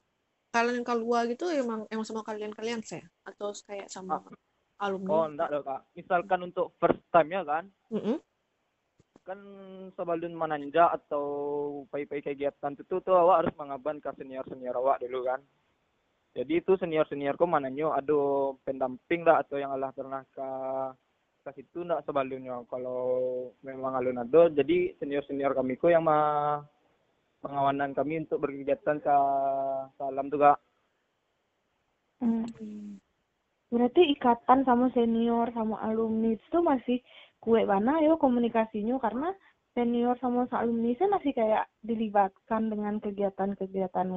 kalian 0.54 0.86
keluar 0.86 1.26
gitu 1.26 1.50
emang 1.50 1.90
emang 1.90 2.06
sama 2.06 2.22
kalian-kalian 2.22 2.86
saya 2.86 3.04
atau 3.26 3.50
kayak 3.66 3.90
sama 3.90 4.22
oh 4.22 4.30
alumni? 4.84 5.34
enggak 5.34 5.50
loh 5.50 5.64
kak. 5.66 5.82
Misalkan 5.98 6.40
untuk 6.46 6.78
first 6.78 7.02
time 7.10 7.30
ya 7.34 7.42
kan? 7.42 7.66
Mm-mm. 7.90 8.18
kan 9.24 9.40
sebelum 9.96 10.36
menanjak 10.36 11.00
atau 11.00 11.24
pai-pai 11.88 12.20
kegiatan 12.20 12.76
itu 12.76 13.00
tuh 13.00 13.16
awak 13.16 13.48
harus 13.48 13.56
mengaban 13.56 14.04
ke 14.04 14.12
senior 14.20 14.44
senior 14.52 14.76
awak 14.76 15.00
dulu 15.00 15.24
kan? 15.24 15.40
Jadi 16.36 16.60
itu 16.60 16.76
senior 16.76 17.08
seniorku 17.08 17.48
mananyo 17.48 17.96
ada 17.96 18.52
pendamping 18.68 19.24
lah 19.24 19.40
atau 19.40 19.56
yang 19.56 19.72
Allah 19.72 19.96
pernah 19.96 20.28
ke 20.28 20.50
ke 21.44 21.52
situ 21.60 21.84
ndak 21.84 22.08
sebelumnya 22.08 22.64
kalau 22.72 23.52
memang 23.68 24.00
alun 24.00 24.24
ada 24.24 24.48
jadi 24.48 24.96
senior 24.96 25.24
senior 25.28 25.52
kami 25.52 25.76
ku 25.76 25.92
yang 25.92 26.04
ma 26.04 26.60
pengawanan 27.44 27.92
kami 27.92 28.24
untuk 28.24 28.40
berkegiatan 28.48 29.04
ke 29.04 29.16
salam 30.00 30.32
tuh 30.32 30.40
kak 30.40 30.58
Mm. 32.24 33.04
Berarti 33.68 34.16
ikatan 34.16 34.64
sama 34.64 34.88
senior 34.96 35.52
sama 35.52 35.76
alumni 35.84 36.32
itu 36.32 36.58
masih 36.64 37.04
kue 37.44 37.68
mana 37.68 38.00
yo 38.00 38.16
komunikasinya 38.16 38.96
karena 39.04 39.36
senior 39.76 40.16
sama 40.24 40.48
alumni 40.56 40.96
itu 40.96 41.04
masih 41.12 41.36
kayak 41.36 41.68
dilibatkan 41.84 42.72
dengan 42.72 43.04
kegiatan-kegiatan 43.04 44.08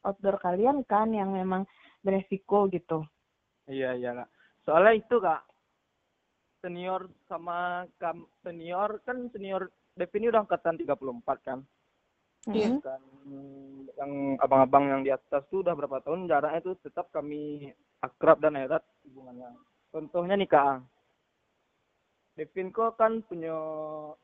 outdoor 0.00 0.36
kalian 0.40 0.80
kan 0.88 1.12
yang 1.12 1.36
memang 1.36 1.68
beresiko 2.00 2.72
gitu. 2.72 3.04
Iya 3.68 4.00
iya 4.00 4.24
kak. 4.24 4.30
Soalnya 4.64 4.92
itu 4.96 5.20
kak 5.20 5.42
senior 6.62 7.10
sama 7.26 7.84
kam 7.98 8.24
senior 8.46 9.02
kan 9.02 9.28
senior 9.34 9.68
Devin 9.92 10.24
ini 10.24 10.32
udah 10.32 10.48
angkatan 10.48 10.80
34 10.80 11.42
kan. 11.44 11.60
Iya. 12.50 12.82
Kan 12.82 13.02
yang 14.02 14.12
abang-abang 14.42 14.84
yang 14.90 15.02
di 15.06 15.10
atas 15.14 15.46
tuh 15.46 15.62
udah 15.62 15.78
berapa 15.78 16.02
tahun 16.02 16.26
jaraknya 16.26 16.60
tuh 16.64 16.74
tetap 16.82 17.06
kami 17.14 17.70
akrab 18.02 18.42
dan 18.42 18.58
erat 18.58 18.82
hubungannya. 19.06 19.54
Contohnya 19.94 20.34
nih 20.34 20.50
kak. 20.50 20.82
Devin 22.32 22.72
kok 22.72 22.96
kan 22.96 23.20
punya 23.28 23.54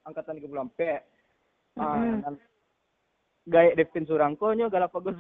angkatan 0.03 0.41
34. 0.41 1.05
Ah, 1.79 2.01
Mm-mm. 2.01 2.25
dan 2.25 2.35
gaya 3.47 3.77
Devin 3.77 4.09
Surangko 4.09 4.51
nya 4.57 4.67
Galapagos 4.73 5.15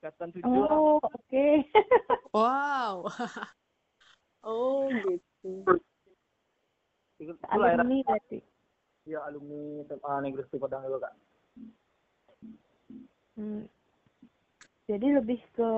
angkatan 0.00 0.28
7. 0.32 0.42
Oh, 0.48 0.98
oke. 0.98 1.46
Wow. 2.34 3.06
oh 4.48 4.90
gitu. 4.90 5.62
Itu 7.22 7.30
ya, 7.30 7.46
alumni 7.54 8.02
berarti. 8.02 8.38
ya 9.06 9.22
alumni 9.22 9.86
SMA 9.86 10.14
Negeri 10.26 10.58
Padang 10.58 10.82
juga 10.82 11.06
kak. 11.06 11.14
Hmm. 13.34 13.66
Jadi 14.84 15.06
lebih 15.16 15.40
ke 15.56 15.70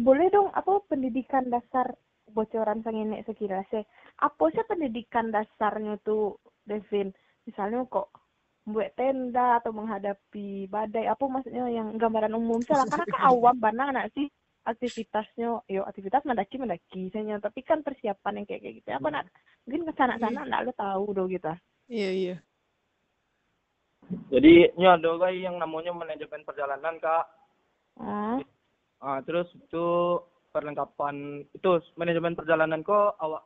boleh 0.00 0.32
dong 0.32 0.48
apa 0.54 0.80
pendidikan 0.88 1.44
dasar 1.52 1.92
bocoran 2.32 2.80
sanginek 2.80 3.28
sekiranya 3.28 3.84
apa 4.16 4.44
sih 4.48 4.64
pendidikan 4.64 5.28
dasarnya 5.28 6.00
tuh 6.00 6.40
Devin? 6.64 7.12
Misalnya 7.44 7.84
kok 7.90 8.08
buat 8.62 8.94
tenda 8.94 9.58
atau 9.58 9.74
menghadapi 9.74 10.70
badai 10.70 11.10
apa 11.10 11.24
maksudnya 11.26 11.66
yang 11.68 11.98
gambaran 11.98 12.32
umum? 12.32 12.62
Sih 12.62 12.72
lah 12.72 12.86
karena 12.86 13.04
kan 13.10 13.20
awam 13.34 13.56
mana 13.58 13.82
anak 13.92 14.06
sih 14.14 14.30
aktivitasnya 14.62 15.66
yo 15.66 15.82
aktivitas 15.82 16.22
mendaki 16.22 16.56
mendaki 16.56 17.10
misalnya. 17.10 17.42
Tapi 17.42 17.60
kan 17.66 17.82
persiapan 17.82 18.40
yang 18.40 18.46
kayak 18.46 18.60
kayak 18.62 18.74
gitu 18.80 18.88
apa 18.94 19.08
nak 19.10 19.24
mungkin 19.66 19.82
ke 19.90 19.92
sana 19.98 20.14
sana 20.18 20.46
nggak 20.46 20.62
lo 20.66 20.72
tahu 20.74 21.04
dong 21.14 21.30
kita 21.30 21.54
Iya 21.90 22.10
iya. 22.14 22.36
Jadi 24.32 24.72
ini 24.76 24.86
ada 24.86 25.14
guys 25.16 25.38
yang 25.38 25.56
namanya 25.56 25.92
manajemen 25.94 26.42
perjalanan 26.42 26.96
kak. 26.98 27.24
ah 28.00 28.40
Ah, 29.02 29.18
terus 29.26 29.50
itu 29.58 29.86
perlengkapan 30.54 31.42
itu 31.50 31.70
manajemen 31.98 32.38
perjalanan 32.38 32.86
kok 32.86 33.18
awak 33.18 33.42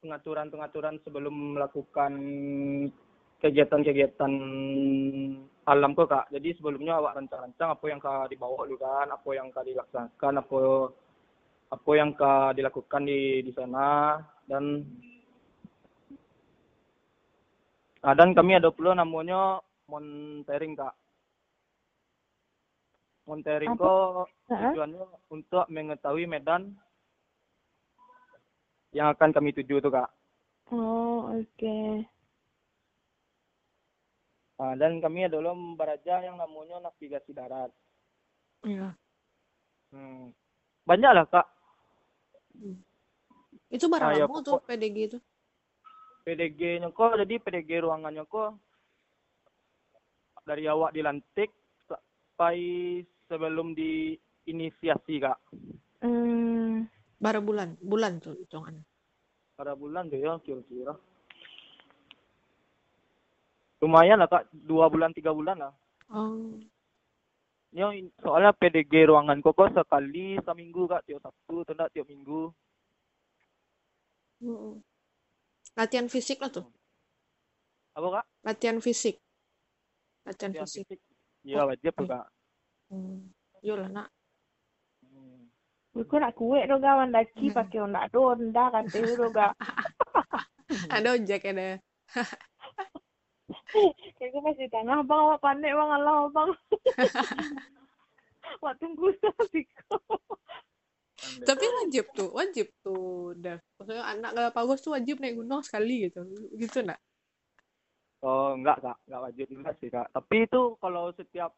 pengaturan-pengaturan 0.00 0.96
sebelum 1.04 1.58
melakukan 1.58 2.12
kegiatan-kegiatan 3.44 4.32
alam 5.66 5.92
kok 5.92 6.08
kak. 6.10 6.26
Jadi 6.32 6.54
sebelumnya 6.56 6.98
awak 6.98 7.18
rancang-rancang 7.18 7.70
apa 7.74 7.84
yang 7.86 8.00
kak 8.00 8.30
dibawa 8.30 8.66
dulu 8.66 8.78
kan, 8.80 9.06
apa 9.10 9.30
yang 9.34 9.46
kak 9.50 9.66
dilaksanakan, 9.66 10.34
apa 10.40 10.60
apa 11.72 11.90
yang 11.96 12.10
kak 12.16 12.56
dilakukan 12.56 13.02
di 13.04 13.44
di 13.44 13.52
sana 13.52 14.16
dan 14.48 14.86
dan 18.04 18.34
kami 18.34 18.58
ada 18.58 18.68
pula 18.68 18.92
namanya 18.92 19.62
monitoring 19.86 20.74
kak. 20.74 20.94
Monitoring 23.22 23.70
Apa? 23.72 23.78
kok 23.78 24.26
Heeh. 24.48 24.62
tujuannya 24.68 25.02
untuk 25.28 25.64
mengetahui 25.68 26.26
medan 26.26 26.74
yang 28.90 29.06
akan 29.08 29.30
kami 29.30 29.50
tuju 29.52 29.78
tuh 29.78 29.92
kak. 29.92 30.10
oh 30.68 31.30
oke 31.32 31.78
Nah, 34.54 34.78
dan 34.78 34.98
kami 34.98 35.26
adalah 35.26 35.50
beraja 35.74 36.22
yang 36.22 36.38
namanya 36.38 36.78
navigasi 36.80 37.30
darat. 37.30 37.66
Iya. 38.62 38.94
Hmm. 39.90 40.30
Banyak 40.84 41.10
lah 41.12 41.26
kak. 41.26 41.46
Itu 43.68 43.90
barang 43.90 44.06
Ah, 44.08 44.14
ya, 44.14 44.30
lama 44.30 44.38
tuh 44.38 44.54
pokok- 44.54 44.70
PDG 44.70 44.96
itu. 45.04 45.18
PDG-nya 46.22 46.94
kok, 46.94 47.18
jadi 47.18 47.34
PDG 47.42 47.82
ruangannya 47.82 48.22
kok 48.30 48.54
dari 50.42 50.66
awak 50.66 50.94
dilantik 50.94 51.50
sampai 51.86 52.58
sebelum 53.30 53.74
diinisiasi 53.78 55.22
kak. 55.22 55.38
hmm 56.02 56.86
Bara 57.22 57.38
bulan, 57.38 57.78
bulan 57.78 58.18
tuh 58.18 58.34
hitungannya. 58.34 58.82
Pada 59.54 59.78
bulan 59.78 60.10
tuh 60.10 60.18
ya 60.18 60.34
kira-kira. 60.42 60.98
Lumayan 63.78 64.18
lah 64.18 64.26
kak, 64.26 64.50
dua 64.50 64.90
bulan 64.90 65.14
tiga 65.14 65.30
bulan 65.30 65.58
lah. 65.62 65.74
Oh. 66.10 66.58
Ini 67.72 68.10
soalnya 68.20 68.52
PDG 68.52 69.06
ruangan 69.06 69.38
kok 69.38 69.54
sekali 69.70 70.36
seminggu 70.42 70.90
kak, 70.90 71.06
tiap 71.06 71.22
Sabtu 71.22 71.62
enggak 71.62 71.90
tiap 71.94 72.06
minggu. 72.10 72.50
Mm-mm. 74.42 74.82
Latihan 75.72 76.08
fisik 76.08 76.38
lah 76.42 76.52
tuh. 76.52 76.66
Apa 77.96 78.20
kak? 78.20 78.24
Latihan 78.44 78.78
fisik. 78.84 79.16
Latihan 80.24 80.52
Latihan 80.52 80.68
fisik. 80.68 80.84
fisik. 80.88 81.00
Iya 81.42 81.64
wajib 81.66 81.92
tuh 81.96 82.06
kak. 82.08 82.26
Hmm. 82.92 83.32
Yolah 83.64 83.88
nak. 83.88 84.08
Hmm. 85.04 85.48
Aku 85.96 86.16
nak 86.16 86.32
kue 86.36 86.60
do 86.68 86.76
ga 86.80 87.00
mandaki 87.00 87.48
Hmm. 87.52 87.56
pakai 87.56 87.78
onda 87.84 88.08
donda 88.12 88.64
kan 88.72 88.84
teh 88.88 89.04
do 89.04 89.28
ga. 89.32 89.52
Ada 90.88 91.20
ojek 91.20 91.44
ada. 91.52 91.76
Gue 94.16 94.40
masih 94.40 94.72
tengah 94.72 95.04
bang 95.04 95.20
awak 95.20 95.44
pandai 95.44 95.68
bang 95.76 95.90
Allah 96.00 96.32
bang. 96.32 96.50
Wak 98.64 98.74
tunggu 98.80 99.12
Tapi 101.22 101.64
wajib 101.64 102.04
tuh, 102.14 102.30
wajib 102.34 102.66
tuh, 102.82 103.34
Dev. 103.38 103.62
Maksudnya 103.78 104.04
anak 104.04 104.30
Galapagos 104.34 104.82
tuh 104.82 104.92
wajib 104.94 105.22
naik 105.22 105.38
gunung 105.38 105.62
sekali 105.62 106.10
gitu. 106.10 106.26
Gitu 106.58 106.82
nak? 106.82 106.98
Oh 108.22 108.54
enggak 108.54 108.78
kak, 108.78 108.98
enggak 109.06 109.22
wajib 109.30 109.46
juga 109.50 109.70
sih 109.82 109.90
kak. 109.90 110.06
Tapi 110.14 110.46
itu 110.46 110.78
kalau 110.78 111.10
setiap 111.14 111.50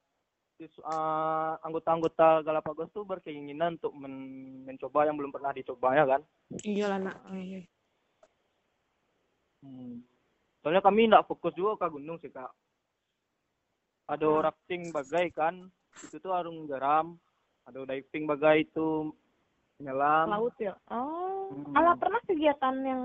eh, 0.60 1.52
anggota-anggota 1.60 2.40
Galapagos 2.40 2.88
tuh 2.92 3.04
berkeinginan 3.04 3.76
untuk 3.76 3.92
men- 3.92 4.64
mencoba 4.64 5.04
yang 5.04 5.16
belum 5.20 5.32
pernah 5.32 5.52
dicoba 5.52 5.92
ya 5.92 6.04
kan. 6.08 6.20
Iyalah 6.64 6.98
nak. 7.00 7.16
Oh, 7.28 7.36
iya. 7.36 7.60
Hmm. 9.64 10.04
Soalnya 10.64 10.80
kami 10.80 11.08
enggak 11.08 11.28
fokus 11.28 11.52
juga 11.52 11.76
ke 11.76 11.92
gunung 11.92 12.16
sih 12.20 12.32
kak. 12.32 12.52
Ada 14.04 14.52
rafting 14.52 14.92
bagai 14.92 15.32
kan, 15.32 15.68
itu 16.00 16.16
tuh 16.20 16.32
arung 16.32 16.68
garam. 16.68 17.16
Ada 17.64 17.88
diving 17.88 18.28
bagai 18.28 18.68
itu 18.68 19.12
penyelam. 19.78 20.26
laut 20.30 20.54
ya. 20.58 20.74
Oh, 20.90 21.50
Hmm. 21.52 21.76
ala 21.76 21.92
pernah 21.98 22.20
kegiatan 22.24 22.74
yang 22.82 23.02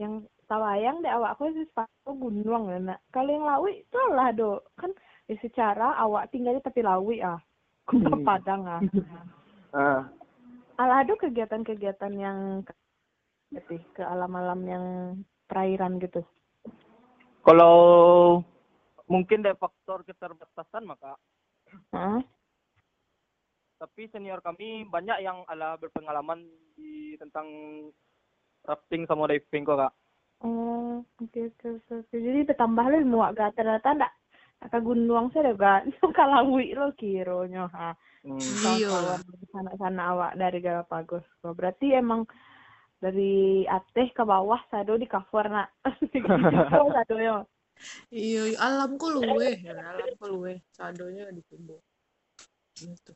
yang 0.00 0.12
tawayang 0.46 1.02
deh 1.02 1.12
awak 1.12 1.36
aku 1.36 1.52
sih 1.52 1.66
sepatu 1.68 2.10
gunung 2.14 2.70
ya 2.70 2.78
nak. 2.78 3.00
Kalau 3.12 3.30
yang 3.30 3.44
lawi 3.44 3.82
itu 3.84 3.98
lah 4.12 4.32
do 4.32 4.60
kan 4.78 4.90
ya 5.28 5.36
secara 5.40 5.96
awak 5.98 6.30
tinggal 6.30 6.56
di 6.56 6.62
tepi 6.62 6.82
lawi 6.82 7.20
ah. 7.22 7.38
Gunung 7.88 8.22
Hmm. 8.22 8.28
Padang 8.28 8.62
ah. 8.66 8.80
Ah. 9.72 10.04
Ala 10.76 11.00
ada 11.00 11.16
kegiatan-kegiatan 11.16 12.12
yang 12.12 12.60
ke, 12.60 12.72
sih, 13.72 13.80
ke 13.96 14.04
alam-alam 14.04 14.60
yang 14.68 14.84
perairan 15.48 15.96
gitu. 15.96 16.20
Kalau 17.40 17.74
mungkin 19.08 19.40
dari 19.40 19.56
faktor 19.56 20.04
keterbatasan 20.04 20.84
maka 20.84 21.16
Heeh. 21.92 22.20
Tapi 23.82 24.06
senior 24.14 24.38
kami 24.38 24.86
banyak 24.86 25.26
yang 25.26 25.42
ala 25.50 25.74
berpengalaman 25.74 26.46
di 26.78 27.18
tentang 27.18 27.50
rafting 28.62 29.10
sama 29.10 29.26
diving 29.26 29.66
kok 29.66 29.74
kak. 29.74 29.92
Oh, 30.46 31.02
oke 31.18 31.40
oke 31.50 31.68
oke. 31.90 32.14
Jadi 32.14 32.46
bertambah 32.46 32.86
lo 32.86 32.98
muak 33.02 33.34
ga 33.34 33.50
ternyata 33.58 33.98
ndak 33.98 34.12
ke 34.70 34.78
gunung 34.78 35.34
saya 35.34 35.50
ga 35.58 35.82
kalawi 36.14 36.78
lo 36.78 36.94
kironya 36.94 37.66
ha. 37.74 37.90
Hmm. 38.22 38.38
Iya. 38.78 38.86
Kawan-kawan 38.86 39.50
sana-sana 39.50 40.02
awak 40.14 40.32
dari 40.38 40.62
Galapagos. 40.62 41.26
Oh, 41.42 41.50
berarti 41.50 41.90
emang 41.90 42.22
dari 43.02 43.66
ateh 43.66 44.14
ke 44.14 44.22
bawah 44.22 44.62
sado 44.70 44.94
di 44.94 45.10
cover 45.10 45.50
nak. 45.50 45.74
Oh, 46.78 46.94
sado 47.02 47.18
yo. 47.18 47.42
Iya, 48.14 48.54
iya, 48.54 48.58
alam 48.62 48.94
ku 48.94 49.10
luwe, 49.10 49.58
ya, 49.58 49.74
alam 49.74 50.14
ku 50.14 50.30
luwe. 50.30 50.62
Sadonya 50.70 51.34
di 51.34 51.42
tubuh. 51.50 51.82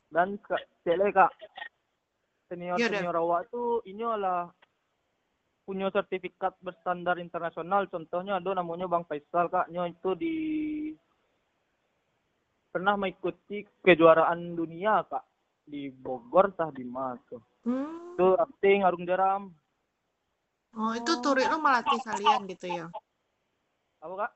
Dan 0.07 0.39
kak, 0.39 0.61
cele 0.83 1.07
kak, 1.11 1.31
senior 2.47 2.79
Iya, 2.79 2.87
senior 2.89 3.17
awak 3.19 3.51
tuh 3.51 3.83
ini 3.83 4.03
adalah 4.03 4.47
punya 5.67 5.91
sertifikat 5.91 6.55
berstandar 6.63 7.19
internasional. 7.19 7.91
Contohnya 7.91 8.39
ada 8.39 8.55
namanya 8.55 8.87
Bang 8.87 9.03
Faisal 9.03 9.51
kak, 9.51 9.67
Nyo 9.67 9.83
itu 9.83 10.15
di 10.15 10.35
pernah 12.71 12.95
mengikuti 12.95 13.67
kejuaraan 13.83 14.55
dunia 14.55 15.03
kak 15.03 15.25
di 15.67 15.91
Bogor 15.91 16.55
tah 16.55 16.71
di 16.71 16.87
tuh. 17.27 17.43
Hmm. 17.67 18.15
Itu 18.15 18.39
rafting 18.39 18.87
arung 18.87 19.03
jeram. 19.03 19.51
Oh, 20.77 20.93
itu 20.95 21.11
turik 21.19 21.51
lo 21.51 21.59
melatih 21.59 21.99
kalian 21.99 22.47
gitu 22.47 22.67
ya. 22.69 22.87
Apa 23.99 24.13
kak? 24.13 24.31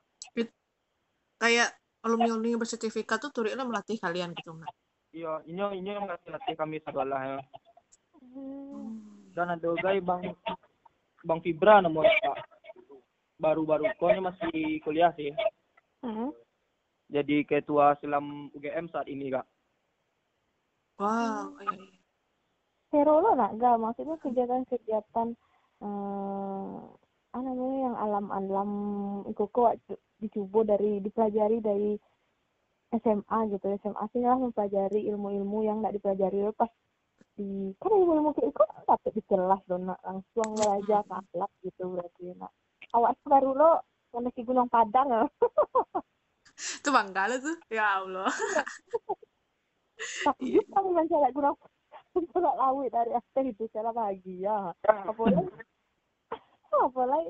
Kayak 1.41 1.69
alumni-alumni 2.03 2.59
bersertifikat 2.59 3.21
tuh 3.23 3.31
turik 3.31 3.53
lo 3.55 3.63
melatih 3.69 3.95
kalian 4.01 4.35
gitu 4.35 4.57
nggak? 4.57 4.73
Iya, 5.11 5.43
ini 5.43 5.59
ini 5.83 5.89
yang 5.91 6.07
ngasih 6.07 6.55
kami 6.55 6.79
segala 6.87 7.19
ya. 7.19 7.39
Hmm. 8.31 9.03
Dan 9.35 9.51
ada 9.51 9.69
guys 9.83 9.99
Bang 10.03 10.23
Bang 11.27 11.39
Fibra 11.43 11.83
namanya 11.83 12.15
kak. 12.23 12.37
Baru-baru 13.41 13.91
kok 13.99 14.07
ini 14.07 14.21
masih 14.23 14.79
kuliah 14.87 15.11
sih. 15.19 15.35
Heeh. 16.05 16.29
Jadi 17.11 17.43
ketua 17.43 17.99
silam 17.99 18.47
UGM 18.55 18.87
saat 18.87 19.11
ini 19.11 19.35
kak. 19.35 19.43
Wow. 20.95 21.59
Hero 22.91 23.23
lo 23.23 23.31
nak 23.35 23.55
ga 23.59 23.75
maksudnya 23.79 24.15
kegiatan-kegiatan 24.19 25.27
eh 25.81 26.79
apa 27.31 27.39
namanya 27.47 27.77
yang 27.87 27.95
alam-alam 27.95 28.69
kok 29.31 29.79
dicoba 30.19 30.75
dari 30.75 30.99
dipelajari 30.99 31.63
dari 31.63 31.95
SMA 32.91 33.37
gitu. 33.55 33.65
SMA 33.79 34.03
sih 34.11 34.21
lah 34.23 34.35
mempelajari 34.35 35.07
ilmu-ilmu 35.07 35.63
yang 35.63 35.79
nggak 35.79 35.95
dipelajari. 35.95 36.43
Lo 36.43 36.51
pas 36.51 36.71
di 37.39 37.71
kan 37.79 37.91
ilmu-ilmu 37.95 38.35
kayak 38.35 38.51
itu 38.51 38.59
kan 38.59 38.69
dapat 38.83 39.11
di 39.15 39.21
kelas 39.23 39.61
lo 39.71 39.77
nak. 39.79 39.99
Langsung 40.03 40.49
belajar 40.59 41.01
akhlak 41.07 41.51
gitu 41.63 41.83
berarti 41.95 42.35
nak. 42.35 42.51
Awak 42.91 43.15
baru 43.23 43.51
lo 43.55 43.71
mendaki 44.11 44.43
Gunung 44.43 44.67
Padang. 44.67 45.07
Itu 46.83 46.91
bangga 46.91 47.31
lo 47.31 47.35
tuh. 47.39 47.57
Ya 47.71 48.03
Allah. 48.03 48.27
tapi 50.25 50.57
Iya. 50.57 50.65
kita 50.65 50.79
mencari 50.81 51.31
Gunung 51.31 51.57
Gunung 52.11 52.55
Lawi 52.59 52.91
dari 52.91 53.15
aspek 53.15 53.55
itu 53.55 53.69
secara 53.71 53.95
bahagia. 53.95 54.75
Apalagi 54.83 55.47
apalagi 56.75 57.29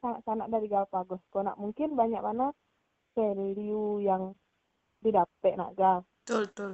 sanak-sanak 0.00 0.46
dari 0.48 0.66
Galapagos. 0.70 1.20
Kok 1.32 1.42
nak 1.42 1.58
mungkin 1.58 1.98
banyak 1.98 2.22
mana 2.22 2.54
value 3.16 4.00
yang 4.04 4.32
didapat 5.00 5.52
nak 5.56 5.72
gal 5.74 5.98
Betul, 6.22 6.46
betul. 6.46 6.72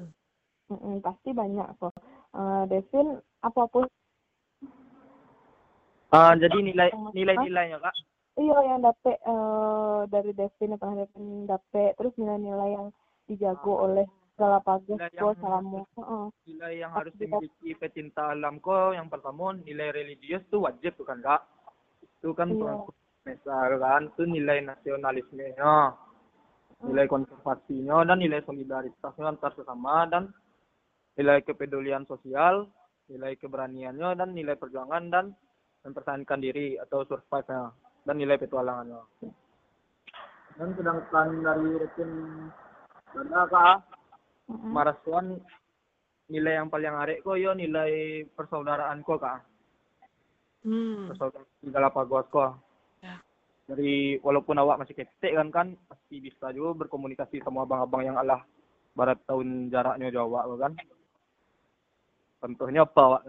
Mm-mm, 0.68 0.98
pasti 1.00 1.30
banyak 1.30 1.68
kok 1.78 1.94
Eh, 2.36 2.62
Devin 2.68 3.16
apa 3.40 3.62
pun 3.66 3.86
Ah, 6.12 6.32
jadi 6.34 6.58
nilai 6.60 6.88
nilai-nilainya 7.12 7.78
kak. 7.80 7.94
iya 8.36 8.58
yang 8.62 8.80
dapat 8.80 9.16
eh 9.18 10.00
dari 10.06 10.30
Devin 10.32 10.76
yang 10.76 10.80
pernah 10.80 10.96
Devin 11.02 11.24
dapat 11.44 11.96
terus 11.96 12.14
nilai-nilai 12.14 12.70
yang 12.72 12.86
dijago 13.26 13.90
oleh 13.90 14.06
Galapagos 14.36 15.00
Nilai 15.00 15.10
kok 15.10 15.18
yang- 15.18 15.38
selama 15.40 15.80
Heeh. 15.96 16.26
Nilai 16.46 16.72
yang 16.78 16.92
harus 16.94 17.10
dimiliki 17.16 17.74
pecinta 17.74 18.30
alam 18.30 18.60
kok 18.60 18.94
yang 18.94 19.08
pertama 19.08 19.50
nilai 19.56 19.90
religius 19.90 20.44
tuh 20.46 20.62
wajib 20.62 20.94
tuh 20.94 21.02
kan 21.02 21.18
kak. 21.18 21.42
Itu 22.04 22.36
kan 22.36 22.52
Iya. 22.52 22.86
besar 23.24 23.70
kan 23.80 24.12
tuh 24.14 24.28
nilai 24.28 24.62
nasionalismenya, 24.62 25.96
nilai 26.84 27.08
konservasinya 27.08 28.04
dan 28.04 28.20
nilai 28.20 28.44
solidaritasnya 28.44 29.24
antar 29.24 29.56
sesama 29.56 30.04
dan 30.10 30.28
nilai 31.16 31.40
kepedulian 31.40 32.04
sosial, 32.04 32.68
nilai 33.08 33.40
keberaniannya 33.40 34.12
dan 34.18 34.36
nilai 34.36 34.58
perjuangan 34.60 35.08
dan 35.08 35.32
mempertahankan 35.86 36.42
diri 36.42 36.76
atau 36.76 37.06
survive-nya 37.08 37.72
dan 38.04 38.16
nilai 38.20 38.36
petualangannya. 38.36 39.00
Dan 40.56 40.68
sedangkan 40.76 41.28
dari 41.40 41.70
rekin 41.80 42.10
dana 43.12 43.42
kak, 43.48 43.76
Mm-mm. 44.46 44.72
Marasuan 44.72 45.40
nilai 46.26 46.58
yang 46.58 46.68
paling 46.68 46.90
arek 46.90 47.22
kok 47.22 47.38
yo 47.38 47.54
nilai 47.54 48.26
persaudaraan 48.34 49.02
kok 49.06 49.22
kak 49.22 49.40
Hmm. 50.66 51.06
persaudaraan 51.14 51.70
Galapagos 51.70 52.26
kok 52.34 52.50
Ya. 52.50 52.65
Dari 53.66 54.16
walaupun 54.22 54.56
awak 54.62 54.86
masih 54.86 54.94
ketek 54.94 55.34
kan 55.34 55.48
kan 55.50 55.66
pasti 55.90 56.22
bisa 56.22 56.54
juga 56.54 56.86
berkomunikasi 56.86 57.42
sama 57.42 57.66
abang-abang 57.66 58.02
yang 58.06 58.16
alah 58.16 58.46
barat 58.94 59.18
tahun 59.26 59.68
jaraknya 59.68 60.14
Jawa 60.14 60.46
kan. 60.56 60.72
Contohnya 62.38 62.86
apa 62.86 63.00
awak? 63.02 63.22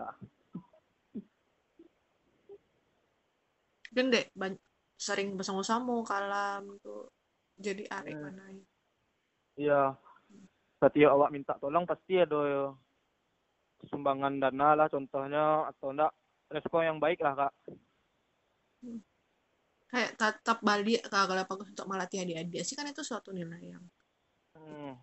Kan 3.91 4.13
deh, 4.13 4.30
ban- 4.38 4.62
sering 4.97 5.38
bersama-sama 5.38 6.02
kalam 6.06 6.78
tuh 6.82 7.10
jadi 7.58 7.86
arek 7.89 8.17
Hmm. 8.17 8.23
mana 8.30 8.43
ya. 8.50 8.63
iya. 9.58 9.82
Setiap 10.78 11.13
awak 11.13 11.34
minta 11.34 11.54
tolong 11.58 11.86
pasti 11.86 12.17
ada 12.21 12.73
sumbangan 13.89 14.41
dana 14.41 14.73
lah 14.73 14.88
contohnya 14.89 15.69
atau 15.69 15.93
enggak 15.93 16.13
respon 16.50 16.82
yang 16.86 16.97
baik 16.97 17.21
lah 17.21 17.34
kak 17.45 17.54
Kayak 19.88 20.19
tetap 20.19 20.60
balik 20.60 21.08
ke 21.08 21.15
Galapagos 21.15 21.71
untuk 21.71 21.88
melatih 21.88 22.28
adik-adik 22.28 22.60
sih 22.67 22.76
kan 22.76 22.91
itu 22.91 23.00
suatu 23.08 23.32
nilai 23.32 23.63
yang 23.71 23.84
hmm. 24.60 24.95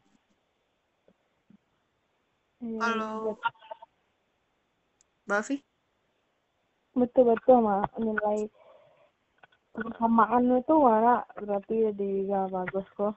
Iya, 2.65 2.81
kalau 2.81 3.37
Bavi 5.29 5.57
betul 6.95 7.35
betul 7.35 7.59
mah 7.61 7.83
nilai 7.99 8.47
kebersamaan 9.75 10.45
itu 10.55 10.75
mana 10.79 11.27
berarti 11.35 11.77
di 11.97 12.29
Galapagos 12.29 12.89
kok. 12.95 13.15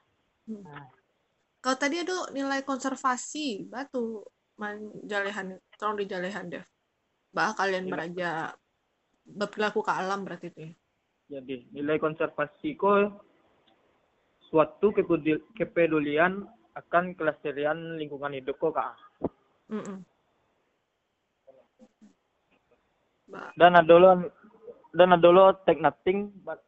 Kalau 1.62 1.78
tadi 1.78 2.02
ada 2.02 2.32
nilai 2.32 2.64
konservasi 2.64 3.68
batu 3.68 4.24
menjalehan 4.58 5.60
tolong 5.78 6.02
dijalehan 6.02 6.48
deh. 6.50 6.66
Bah 7.30 7.54
kalian 7.54 7.86
Iya. 7.86 7.92
beraja 7.94 8.30
berperilaku 9.28 9.80
ke 9.84 9.92
alam 9.92 10.24
berarti 10.24 10.48
itu 10.50 10.60
ya 10.72 10.74
Jadi 11.28 11.68
nilai 11.76 12.00
konservasi 12.00 12.80
ko 12.80 13.20
suatu 14.48 14.96
kepedul- 14.96 15.44
kepedulian 15.60 16.48
akan 16.72 17.12
kelestarian 17.20 18.00
lingkungan 18.00 18.32
hidup 18.32 18.56
kok 18.56 18.80
kak. 18.80 18.96
Ba- 23.28 23.52
Dan 23.60 23.76
ada 23.76 23.96
lo 24.00 24.12
dan 24.96 25.10
ada 25.20 25.30
lo 25.30 25.52
take 25.68 25.84
nothing 25.84 26.32
but 26.48 26.64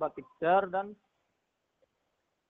but 0.00 0.16
picture 0.16 0.64
dan 0.72 0.96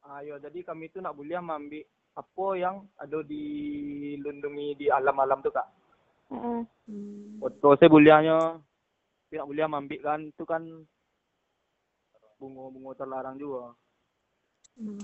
ayo 0.07 0.39
jadi 0.39 0.63
kami 0.63 0.87
itu 0.87 1.03
nak 1.03 1.19
boleh 1.19 1.43
mengambil 1.43 1.83
apa 2.15 2.47
yang 2.55 2.87
ada 2.95 3.27
di 3.27 3.43
lindungi 4.23 4.79
di 4.79 4.87
alam-alam 4.87 5.43
tuh 5.43 5.51
kak. 5.51 5.67
Heeh. 6.31 6.63
Hmm. 6.87 7.43
Foto 7.43 7.75
saya 7.75 7.91
bolehnya 7.91 8.39
tidak 9.35 9.47
boleh 9.51 9.67
mengambil 9.67 9.99
kan 9.99 10.21
itu 10.31 10.45
kan 10.47 10.63
bunga-bunga 12.41 12.97
terlarang 12.97 13.37
juga. 13.37 13.77
Hmm. 14.81 14.97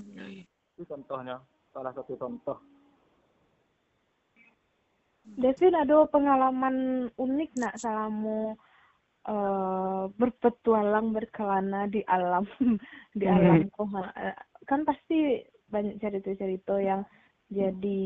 Itu 0.72 0.88
contohnya 0.88 1.44
salah 1.70 1.92
satu 1.92 2.16
contoh. 2.16 2.56
Devin 5.36 5.74
ada 5.74 6.06
pengalaman 6.08 7.08
unik 7.18 7.50
nak 7.58 7.74
selama 7.76 8.54
eh 9.26 10.06
berpetualang 10.14 11.10
berkelana 11.10 11.90
di 11.90 12.00
alam 12.06 12.46
di 13.18 13.26
Hmm. 13.26 13.34
alam 13.34 13.60
Eh, 14.14 14.36
kan 14.64 14.86
pasti 14.86 15.42
banyak 15.66 15.98
cerita-cerita 15.98 16.78
yang 16.78 17.02
jadi 17.50 18.02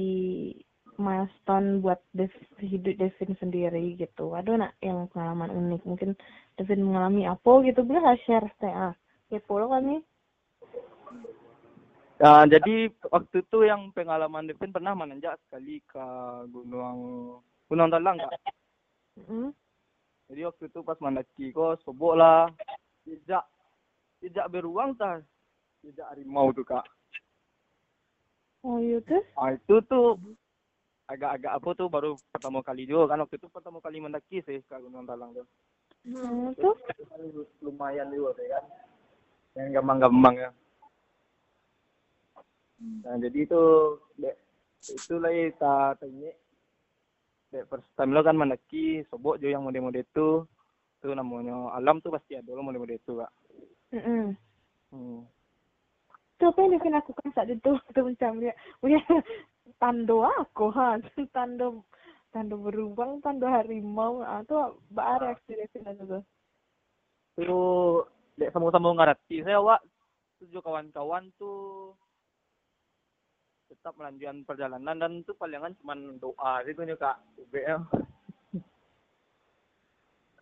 milestone 1.00 1.80
buat 1.80 2.00
Dev, 2.12 2.32
hidup 2.60 3.00
Devin 3.00 3.32
sendiri 3.40 3.96
gitu. 3.96 4.36
Ada 4.36 4.68
nak 4.68 4.72
yang 4.84 5.08
pengalaman 5.12 5.52
unik 5.52 5.82
mungkin 5.88 6.16
Devin 6.56 6.84
mengalami 6.84 7.24
apa 7.24 7.52
gitu 7.64 7.80
boleh 7.84 8.04
share 8.24 8.48
teh 8.60 8.72
ah. 8.72 8.96
Kepo 9.30 9.62
lo 9.62 9.70
kami. 9.70 10.02
Nah, 12.18 12.44
jadi 12.50 12.90
waktu 13.08 13.46
itu 13.46 13.58
yang 13.62 13.94
pengalaman 13.94 14.50
Devin 14.50 14.74
pernah 14.74 14.92
menanjak 14.92 15.38
sekali 15.46 15.78
ke 15.86 16.04
Gunung 16.50 17.38
Gunung 17.70 17.88
Talang 17.94 18.18
kak. 18.18 18.34
Mm. 19.22 19.54
Jadi 20.28 20.40
waktu 20.50 20.64
itu 20.66 20.78
pas 20.82 20.98
mendaki 20.98 21.54
kok 21.54 21.78
sobok 21.86 22.18
lah. 22.18 22.50
Jejak 23.06 23.46
jejak 24.18 24.50
beruang 24.50 24.98
tah 24.98 25.22
jejak 25.86 26.10
harimau 26.10 26.50
tuh 26.50 26.66
kak. 26.66 26.84
Oh 28.66 28.82
iya 28.82 28.98
terus 29.00 29.24
ah 29.38 29.54
itu 29.54 29.80
tuh 29.88 30.20
agak-agak 31.08 31.56
apa 31.56 31.68
tuh 31.72 31.88
baru 31.88 32.18
pertama 32.34 32.66
kali 32.66 32.84
juga 32.84 33.14
kan. 33.14 33.22
Waktu 33.22 33.38
itu 33.38 33.46
pertama 33.46 33.78
kali 33.78 34.02
mendaki 34.02 34.42
sih 34.42 34.58
ke 34.60 34.74
Gunung 34.76 35.06
Talang 35.06 35.38
tuh. 35.38 35.46
Hmm, 36.04 36.52
tuh? 36.58 36.74
Itu 36.98 37.06
kan 37.08 37.20
lumayan 37.64 38.10
juga 38.10 38.34
sih 38.36 38.50
kan 38.50 38.89
yang 39.58 39.68
gampang-gampang 39.74 40.34
ya. 40.38 40.50
Nah 42.80 43.14
jadi 43.20 43.38
itu 43.44 43.62
dek 44.16 44.36
itu 44.88 45.14
lah 45.20 45.32
kita 45.32 45.76
tanya. 46.00 46.32
Dek 47.50 47.66
first 47.66 47.88
time 47.98 48.14
lo 48.14 48.20
kan 48.22 48.38
mendaki 48.38 49.02
sobok 49.10 49.42
juga 49.42 49.58
yang 49.58 49.66
mode-mode 49.66 50.00
itu. 50.00 50.46
Itu 51.00 51.12
namanya 51.12 51.74
alam 51.76 51.98
tuh 52.00 52.14
pasti 52.14 52.38
ada 52.38 52.50
lo 52.54 52.62
mode-mode 52.62 52.96
itu 52.96 53.20
kak. 53.20 53.32
Mm-mm. 53.90 54.38
hmm. 54.94 55.20
Itu 56.38 56.44
apa 56.46 56.58
yang 56.62 56.70
Devin 56.78 56.94
lakukan 56.94 57.28
saat 57.34 57.48
itu? 57.50 57.70
Untuk 57.90 58.04
mencari 58.06 58.54
punya 58.78 59.00
tando 59.82 60.24
aku 60.24 60.70
ha. 60.72 60.96
Tando 61.36 61.84
tando 62.30 62.54
beruang 62.62 63.18
tando 63.20 63.50
harimau. 63.50 64.22
Ah 64.22 64.40
itu 64.46 64.54
apa 64.54 65.20
reaksi 65.20 65.58
Devin 65.58 65.90
itu 65.90 66.04
tuh 66.06 66.22
itu 67.40 67.60
dek 68.40 68.56
sama-sama 68.56 68.96
ngerti 68.96 69.44
saya 69.44 69.60
wak. 69.60 69.84
Tujuh 70.40 70.64
kawan-kawan 70.64 71.28
tuh 71.36 71.92
tetap 73.68 73.92
melanjutkan 74.00 74.40
perjalanan 74.48 74.96
dan 74.96 75.20
itu 75.20 75.36
palingan 75.36 75.76
cuma 75.78 75.92
doa 76.16 76.64
gitu 76.64 76.80
nih 76.80 76.96
kak. 76.96 77.20
UB 77.36 77.54
ya 77.60 77.76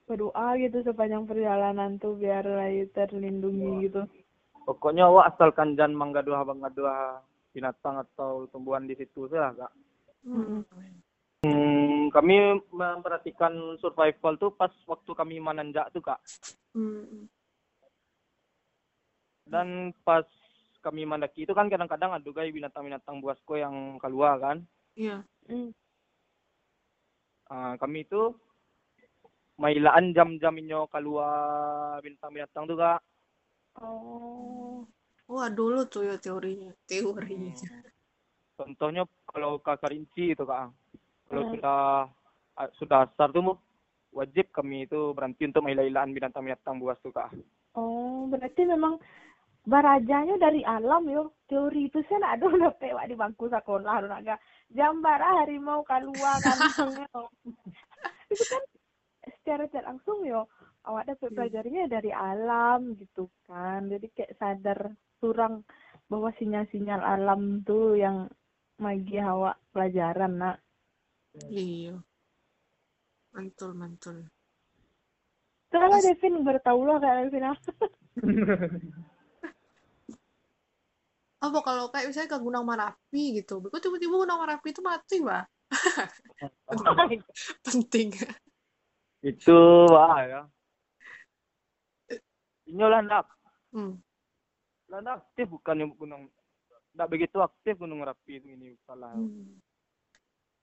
berdoa 0.09 0.57
gitu 0.57 0.81
sepanjang 0.81 1.29
perjalanan 1.29 2.01
tuh 2.01 2.17
biar 2.17 2.41
Rai 2.41 2.89
terlindungi 2.97 3.85
gitu. 3.85 4.09
Pokoknya 4.65 5.05
wak 5.13 5.37
asalkan 5.37 5.77
jangan 5.77 5.93
menggaduh 5.93 6.41
menggaduh 6.49 7.21
binatang 7.53 8.01
atau 8.01 8.49
tumbuhan 8.49 8.89
di 8.89 8.97
situ 8.97 9.29
saja 9.29 9.53
kak. 9.53 9.73
Mm-mm. 10.25 10.65
hmm, 11.47 12.11
kami 12.11 12.59
memperhatikan 12.73 13.79
survival 13.79 14.35
tuh 14.41 14.51
pas 14.51 14.73
waktu 14.89 15.13
kami 15.13 15.41
menanjak 15.41 15.93
tuh 15.93 16.01
kak. 16.01 16.21
Hmm. 16.73 17.29
Dan 19.49 19.91
pas 20.05 20.25
kami 20.81 21.03
mendaki 21.05 21.43
itu 21.43 21.53
kan 21.53 21.67
kadang-kadang 21.67 22.15
ada 22.15 22.25
juga 22.25 22.47
binatang-binatang 22.47 23.19
buasko 23.19 23.55
yang 23.59 23.99
keluar 23.99 24.39
kan 24.39 24.63
Iya. 24.95 25.23
Mm. 25.47 25.71
Ah, 27.49 27.79
kami 27.81 28.05
itu 28.05 28.37
mailaan 29.59 30.15
jam-jam 30.15 30.55
inyo 30.55 30.87
keluar 30.87 31.99
bintang-bintang 32.05 32.69
tuh 32.69 32.79
kak 32.79 33.01
oh 33.83 34.87
Wah 35.29 35.53
dulu 35.53 35.85
tuh 35.85 36.09
ya 36.09 36.17
teorinya, 36.17 36.73
teorinya. 36.89 37.53
contohnya 38.57 39.05
kalau 39.29 39.61
ke 39.61 39.73
Karinci 39.77 40.33
itu 40.33 40.45
kak 40.47 40.73
kalau 41.29 41.43
Hmm. 41.45 41.53
kita 41.53 41.77
ah, 42.57 42.69
sudah 42.79 43.05
asar 43.05 43.29
tuh 43.35 43.59
wajib 44.15 44.49
kami 44.55 44.89
itu 44.89 45.13
berhenti 45.13 45.45
untuk 45.45 45.63
maila-ilaan 45.67 46.15
binatang-binatang 46.17 46.79
buas 46.81 46.97
tuh 47.03 47.13
kak 47.13 47.33
oh 47.75 48.31
berarti 48.31 48.63
memang 48.65 48.97
barajanya 49.69 50.41
dari 50.41 50.65
alam 50.65 51.05
yo. 51.07 51.37
Teori 51.45 51.89
itu 51.93 52.01
saya 52.09 52.25
nak 52.25 52.45
udah 52.45 52.73
pewak 52.81 53.09
di 53.09 53.17
bangku 53.17 53.49
sekolah 53.49 54.05
lu 54.05 54.09
naga 54.09 54.37
jambara 54.73 55.45
harimau 55.45 55.85
keluar 55.85 56.37
kandangnya 56.45 57.09
itu 58.33 58.45
kan 58.49 58.63
secara 59.29 59.69
tidak 59.69 59.87
langsung 59.93 60.25
yo. 60.25 60.49
Awak 60.89 61.05
dapat 61.13 61.31
pelajarinya 61.37 61.85
dari 61.85 62.09
alam 62.09 62.97
gitu 62.97 63.29
kan. 63.45 63.93
Jadi 63.93 64.09
kayak 64.17 64.41
sadar 64.41 64.89
kurang 65.21 65.69
bahwa 66.09 66.33
sinyal-sinyal 66.41 67.05
alam 67.05 67.61
tuh 67.61 67.93
yang 67.93 68.25
magi 68.81 69.21
awak 69.21 69.61
pelajaran 69.69 70.41
nak. 70.41 70.57
Iya. 71.53 72.01
Mantul, 73.37 73.77
mantul. 73.77 74.17
Soalnya 75.69 76.01
Devin 76.01 76.41
bertahu 76.41 76.81
lah 76.89 76.97
kayak 76.97 77.29
Devin 77.29 77.53
Apa 81.49 81.61
kalau 81.65 81.85
kayak 81.89 82.13
misalnya 82.13 82.29
ke 82.29 82.39
Gunung 82.39 82.67
Merapi 82.69 83.41
gitu, 83.41 83.59
kok 83.59 83.81
tiba-tiba 83.81 84.15
Gunung 84.21 84.39
Merapi 84.39 84.69
itu 84.69 84.83
mati, 84.85 85.17
Mbak? 85.19 85.45
Penting. 87.67 88.09
itu 89.19 89.59
wah 89.91 90.23
ya 90.23 90.43
ini 92.65 92.85
lah 92.87 93.03
ndak 93.03 93.27
Hmm. 93.75 93.99
lah 94.87 95.03
ndak 95.03 95.27
aktif 95.27 95.51
bukan 95.51 95.75
yang 95.83 95.91
gunung 95.93 96.23
ndak 96.95 97.09
begitu 97.11 97.43
aktif 97.43 97.75
gunung 97.77 97.99
merapi 97.99 98.39
itu 98.39 98.47
ini 98.55 98.79
salah 98.87 99.11
Hmm. 99.19 99.59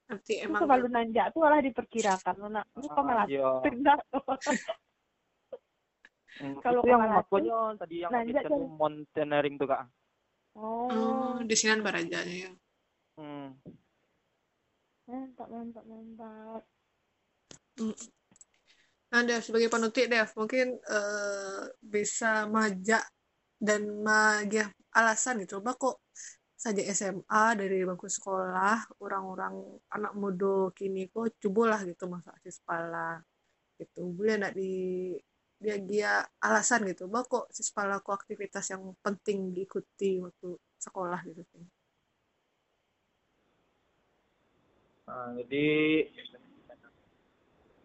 Nanti 0.08 0.40
itu 0.40 0.48
emang 0.48 0.64
selalu 0.64 0.88
nanjak 0.88 1.36
tuh 1.36 1.44
malah 1.44 1.60
diperkirakan 1.60 2.34
lu 2.40 2.48
nak 2.48 2.66
lu 2.80 2.88
kok 2.88 3.04
malah 3.04 3.26
iya. 3.28 3.50
tidak 3.68 4.00
Hmm, 6.36 6.60
Kalau 6.60 6.84
itu 6.84 6.92
yang 6.92 7.00
makanya 7.00 7.60
tadi 7.80 7.96
yang 8.04 8.12
nanjak 8.12 8.44
kan- 8.44 8.72
mountaineering 8.76 9.56
tuh 9.56 9.68
kak 9.72 9.88
oh 10.56 10.88
oh, 10.90 11.34
di 11.44 11.56
sini 11.56 11.84
barajanya 11.84 12.36
ya. 12.48 12.52
hmm. 13.20 13.50
mantap 15.08 15.48
mantap 15.52 15.86
mantap 15.88 16.64
Nah, 19.12 19.22
Dev, 19.24 19.44
sebagai 19.44 19.72
penutup, 19.72 20.08
Dev, 20.08 20.28
mungkin 20.36 20.76
eh, 20.76 21.64
bisa 21.80 22.48
majak 22.52 23.04
dan 23.60 23.88
magia 24.04 24.72
alasan 24.92 25.44
gitu. 25.44 25.60
Coba 25.60 25.76
kok 25.76 26.04
saja 26.56 26.82
SMA 26.92 27.44
dari 27.60 27.84
bangku 27.84 28.08
sekolah, 28.08 29.00
orang-orang 29.04 29.56
anak 29.92 30.14
muda 30.18 30.72
kini 30.74 31.12
kok 31.12 31.36
cobalah 31.40 31.84
gitu 31.84 32.08
masa 32.12 32.32
aksis 32.36 32.60
pala 32.64 33.22
gitu. 33.80 34.08
Boleh 34.12 34.36
nak 34.40 34.52
di 34.56 35.14
dia 35.66 35.76
dia 35.82 36.12
alasan 36.38 36.86
gitu. 36.86 37.10
Bah 37.10 37.26
kok 37.26 37.50
sispala 37.50 37.98
kok 37.98 38.14
aktivitas 38.14 38.70
yang 38.70 38.94
penting 39.02 39.50
diikuti 39.50 40.22
waktu 40.22 40.54
sekolah 40.78 41.26
gitu. 41.26 41.58
Nah, 45.10 45.34
jadi 45.42 45.66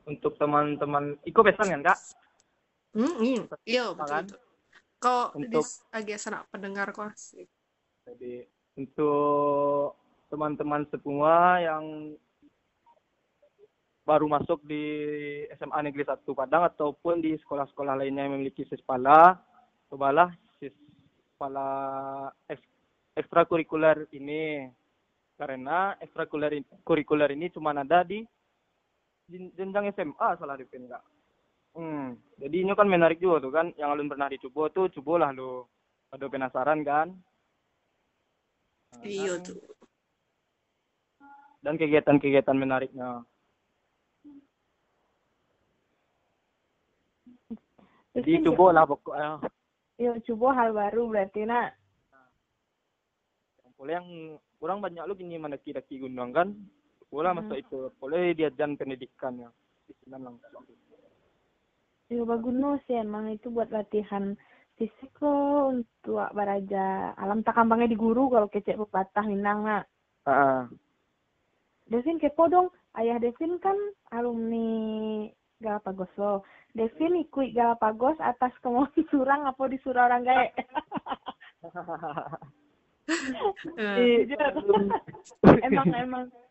untuk 0.09 0.37
teman-teman 0.37 1.17
Iko 1.25 1.41
pesan 1.41 1.73
kan 1.81 1.83
kak 1.93 1.99
Hmm, 2.91 3.23
iya, 3.23 3.43
iya 3.71 3.85
betul 3.95 4.11
Kan? 4.11 4.27
Kok 5.01 5.27
Untuk- 5.39 5.69
agak 5.95 6.19
sanak 6.19 6.45
pendengar 6.51 6.91
kok 6.91 7.15
sih. 7.15 7.47
Jadi 8.05 8.45
untuk 8.77 9.95
teman-teman 10.29 10.83
semua 10.91 11.63
yang 11.63 12.17
baru 14.11 14.27
masuk 14.27 14.67
di 14.67 14.83
SMA 15.55 15.87
Negeri 15.87 16.03
1 16.03 16.27
Padang 16.35 16.67
ataupun 16.67 17.23
di 17.23 17.39
sekolah-sekolah 17.39 17.95
lainnya 17.95 18.27
yang 18.27 18.35
memiliki 18.35 18.67
sispala, 18.67 19.39
cobalah 19.87 20.35
sispala 20.59 21.71
eks- 22.51 22.75
ekstrakurikuler 23.15 24.11
ini 24.11 24.67
karena 25.39 25.95
ekstrakurikuler 26.03 26.67
kurikuler 26.83 27.31
ini 27.39 27.55
cuma 27.55 27.71
ada 27.71 28.03
di 28.03 28.27
jen- 29.31 29.55
jenjang 29.55 29.95
SMA 29.95 30.29
salah 30.43 30.59
dipin 30.59 30.91
kak. 30.91 31.07
Hmm, 31.79 32.19
jadi 32.35 32.67
ini 32.67 32.75
kan 32.75 32.91
menarik 32.91 33.23
juga 33.23 33.47
tuh 33.47 33.55
kan, 33.55 33.71
yang 33.79 33.95
alun 33.95 34.11
pernah 34.11 34.27
dicoba 34.27 34.75
tuh, 34.75 34.91
cobalah 34.91 35.31
lo. 35.31 35.71
Ada 36.11 36.27
penasaran 36.27 36.83
kan? 36.83 37.15
Iya 39.07 39.39
tuh. 39.39 39.55
dan 41.61 41.77
kegiatan-kegiatan 41.77 42.57
menariknya. 42.57 43.21
Jadi 48.11 48.43
Devin, 48.43 48.47
coba 48.51 48.65
lah 48.75 48.85
pokoknya. 48.87 49.31
yuk 50.01 50.17
coba 50.27 50.47
hal 50.57 50.71
baru 50.73 51.03
berarti 51.07 51.45
nak 51.45 51.77
Boleh 53.79 53.97
yang 53.97 54.09
orang 54.61 54.85
banyak 54.85 55.05
lu 55.09 55.17
gini 55.17 55.41
mendaki-daki 55.41 56.05
gunung 56.05 56.37
kan. 56.37 56.53
Boleh 57.09 57.33
Hmm. 57.33 57.41
masuk 57.41 57.57
itu. 57.57 57.79
Boleh 57.97 58.37
diajan 58.37 58.77
pendidikannya. 58.77 59.49
Di 59.89 59.93
sana 60.05 60.21
langsung. 60.21 60.67
yuk 62.11 62.27
bagus 62.27 62.83
sih 62.91 62.99
emang 62.99 63.31
itu 63.31 63.49
buat 63.49 63.71
latihan 63.71 64.35
fisik 64.75 65.15
lo 65.23 65.71
untuk 65.71 66.27
baraja 66.35 67.15
alam 67.15 67.47
tak 67.47 67.55
kampangnya 67.55 67.87
di 67.87 67.95
guru 67.95 68.27
kalau 68.27 68.51
kecek 68.51 68.75
pepatah 68.75 69.23
minang 69.31 69.63
nak 69.63 69.85
Ah, 70.27 70.67
Devin 71.87 72.19
kepo 72.19 72.51
dong 72.51 72.69
ayah 72.99 73.23
Devin 73.23 73.63
kan 73.63 73.79
alumni 74.11 75.31
Galapagos 75.61 76.11
lo 76.17 76.43
Devin 76.73 77.21
ikut 77.21 77.53
Galapagos 77.53 78.17
atas 78.19 78.53
kemauan 78.65 78.91
surang 79.13 79.45
apa 79.47 79.63
disuruh 79.69 80.05
orang 80.09 80.25
gae 80.25 80.49
Eh, 83.77 84.25
emang 85.69 85.89
emang 85.93 86.25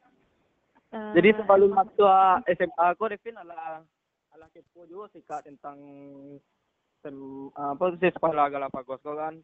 Eh, 0.90 1.14
Jadi 1.14 1.38
sebelum 1.38 1.78
masuk 1.78 2.10
SMA 2.50 2.86
aku 2.90 3.14
Devin 3.14 3.38
ala 3.38 3.86
ala 4.34 4.46
kepo 4.50 4.90
juga 4.90 5.14
sih 5.14 5.22
kak 5.22 5.46
tentang 5.46 5.78
sem, 7.06 7.14
apa 7.54 7.94
sih 8.02 8.10
sekolah 8.10 8.50
Galapagos 8.50 8.98
kok 9.06 9.14
kan. 9.14 9.38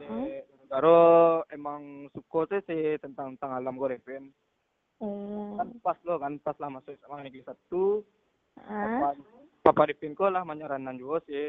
Hmm? 0.00 0.32
Karo 0.72 1.44
emang 1.52 2.08
suko 2.16 2.48
tuh 2.48 2.64
sih 2.64 2.96
tentang 3.04 3.36
tentang 3.36 3.60
alam 3.60 3.76
gue 3.76 4.00
Devin. 4.00 4.32
Oh. 5.04 5.60
Kan 5.60 5.76
pas 5.84 6.00
lo 6.08 6.16
kan 6.16 6.40
pas 6.40 6.56
lah 6.56 6.72
masuk 6.72 6.96
SMA 7.04 7.28
negeri 7.28 7.44
satu. 7.44 8.00
Ah, 8.60 9.16
Papa, 9.62 9.86
Devin 9.88 10.12
ko 10.12 10.26
lah 10.28 10.42
menyaranan 10.42 10.98
juga 10.98 11.22
sih. 11.28 11.48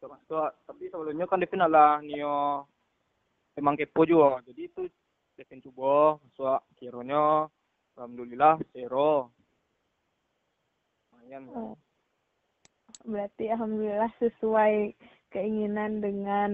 So, 0.00 0.08
so, 0.30 0.48
tapi 0.64 0.88
sebelumnya 0.88 1.28
kan 1.28 1.42
Devin 1.42 1.66
adalah 1.66 2.00
Nio 2.00 2.64
emang 3.58 3.76
kepo 3.76 4.08
juga. 4.08 4.40
Jadi 4.48 4.62
itu 4.64 4.82
Devin 5.36 5.60
coba 5.68 6.16
masuk 6.22 6.60
kironya. 6.80 7.50
Alhamdulillah 7.98 8.56
zero. 8.72 9.28
Lumayan. 11.12 11.42
oh. 11.52 11.76
Berarti 13.04 13.48
alhamdulillah 13.48 14.12
sesuai 14.20 14.96
keinginan 15.32 16.00
dengan 16.00 16.50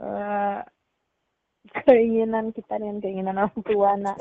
eh 0.00 0.60
keinginan 1.84 2.50
kita 2.52 2.80
dengan 2.80 2.98
keinginan 3.00 3.36
orang 3.38 3.60
tua 3.64 3.90
nak 3.96 4.18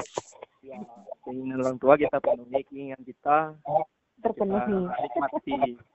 Ya, 0.62 0.78
keinginan 1.26 1.66
orang 1.66 1.78
tua 1.82 1.98
kita 1.98 2.22
penuhi, 2.22 2.62
keinginan 2.70 3.02
kita 3.02 3.58
terpenuhi. 4.22 4.78
kita 4.88 5.18
nikmati. 5.20 5.54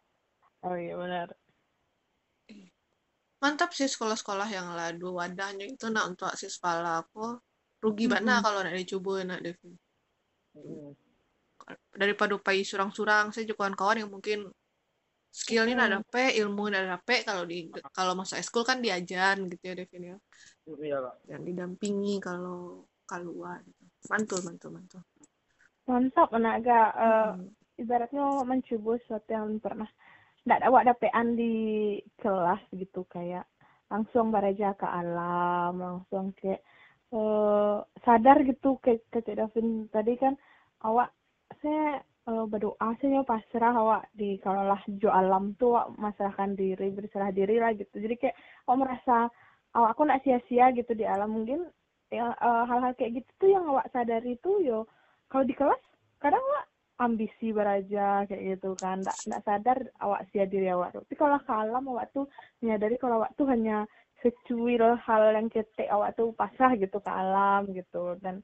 Oh 0.67 0.75
iya 0.75 0.99
benar. 0.99 1.31
mantap 3.39 3.71
sih 3.71 3.87
sekolah-sekolah 3.87 4.49
yang 4.51 4.75
ladu 4.75 5.15
wadahnya 5.15 5.69
itu 5.69 5.87
nak 5.93 6.11
untuk 6.11 6.33
siswa 6.35 6.99
aku 6.99 7.39
rugi 7.79 8.11
banget 8.11 8.43
kalau 8.43 8.65
nak 8.67 8.75
dicoba 8.75 9.23
nak 9.23 9.45
Devin 9.45 9.77
daripada 11.95 12.35
upai 12.35 12.65
surang-surang 12.67 13.31
saya 13.31 13.47
juga 13.47 13.63
kawan-kawan 13.63 14.03
yang 14.03 14.11
mungkin 14.11 14.51
skillnya 15.31 15.77
Hmm. 15.79 16.01
dapet 16.01 16.35
ilmu 16.41 16.67
nak 16.73 16.99
dapet 16.99 17.23
kalau 17.29 17.45
di 17.45 17.69
kalau 17.93 18.17
masa 18.17 18.41
eskul 18.41 18.65
kan 18.65 18.81
diajan 18.81 19.47
gitu 19.53 19.63
ya 19.71 19.75
Devin 19.77 20.03
ya 20.03 20.19
Iya, 20.67 20.99
Kak. 20.99 21.17
dan 21.31 21.41
didampingi 21.47 22.19
kalau 22.19 22.89
keluar 23.07 23.63
gitu. 23.63 23.85
mantul 24.11 24.41
mantul 24.43 24.71
mantul 24.75 25.03
Mantap 25.87 26.35
anak 26.35 26.55
gak 26.67 26.91
eh, 26.99 27.31
Hmm. 27.37 27.55
Ibaratnya 27.77 28.25
mencoba 28.45 28.99
sesuatu 29.05 29.31
yang 29.33 29.61
pernah 29.61 29.89
nggak 30.47 30.63
ada 30.63 30.95
dapean 30.95 31.35
di 31.35 31.53
kelas 32.23 32.63
gitu 32.71 33.03
kayak 33.11 33.45
langsung 33.91 34.31
beraja 34.31 34.75
ke 34.79 34.87
alam 34.87 35.75
langsung 35.79 36.31
kayak 36.39 36.63
eh 37.15 37.77
sadar 38.03 38.43
gitu 38.43 38.79
kayak 38.83 39.07
kayak 39.15 39.39
Davin 39.39 39.87
tadi 39.95 40.19
kan 40.19 40.35
awak 40.83 41.15
saya 41.63 42.03
eh, 42.03 42.45
berdoa 42.51 42.89
saya 42.99 43.23
pasrah 43.23 43.75
awak 43.75 44.03
di 44.15 44.39
kalau 44.43 44.67
lah 44.67 44.83
jo 44.99 45.11
alam 45.11 45.55
tuh 45.59 45.79
awak 45.79 45.95
masrahkan 45.99 46.55
diri 46.59 46.91
berserah 46.91 47.31
diri 47.31 47.63
lah 47.63 47.73
gitu. 47.79 47.95
Jadi 48.03 48.15
kayak 48.19 48.37
awak 48.67 48.79
merasa 48.83 49.31
awak 49.79 49.91
aku 49.95 50.03
nggak 50.07 50.23
sia-sia 50.27 50.67
gitu 50.75 50.93
di 50.99 51.07
alam. 51.07 51.31
Mungkin 51.31 51.71
ya, 52.11 52.35
eh, 52.35 52.63
hal-hal 52.71 52.93
kayak 52.99 53.23
gitu 53.23 53.31
tuh 53.39 53.49
yang 53.55 53.65
awak 53.71 53.87
sadari 53.95 54.35
itu 54.39 54.51
yo 54.67 54.87
kalau 55.31 55.47
di 55.47 55.55
kelas 55.55 55.83
kadang 56.19 56.43
awak 56.43 56.67
ambisi 56.97 57.53
beraja 57.53 58.25
kayak 58.29 58.57
gitu 58.57 58.77
kan. 58.81 59.05
Nggak 59.05 59.19
nggak 59.29 59.45
sadar 59.45 59.79
awak 60.01 60.25
sia 60.33 60.45
diri 60.49 60.69
awak 60.73 60.97
tapi 60.97 61.15
kalau 61.17 61.39
ke 61.41 61.53
alam 61.53 61.85
awak 61.93 62.09
tuh 62.17 62.25
menyadari 62.61 62.97
kalau 62.97 63.21
awak 63.21 63.33
tuh 63.37 63.47
hanya 63.53 63.85
secuil 64.25 64.97
hal 65.05 65.23
yang 65.37 65.49
ketek 65.53 65.93
awak 65.93 66.17
tuh 66.17 66.33
pasrah 66.33 66.73
gitu 66.75 66.99
ke 67.01 67.11
alam 67.13 67.69
gitu. 67.77 68.17
Dan 68.25 68.41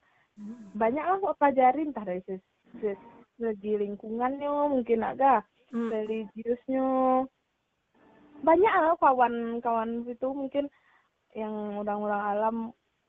banyak 0.77 1.05
lah 1.05 1.17
awak 1.21 1.38
pelajarin 1.41 1.91
entah 1.93 2.05
dari 2.05 2.21
ses- 2.29 3.01
segi 3.41 3.73
lingkungannya 3.81 4.49
mungkin 4.71 5.01
agak 5.03 5.49
Hmm. 5.73 5.88
religiusnya. 5.88 7.25
Banyak 8.45 8.75
lah 8.77 8.95
kawan-kawan 9.01 10.05
itu 10.05 10.29
mungkin 10.37 10.69
yang 11.33 11.81
orang-orang 11.81 12.23
alam 12.29 12.57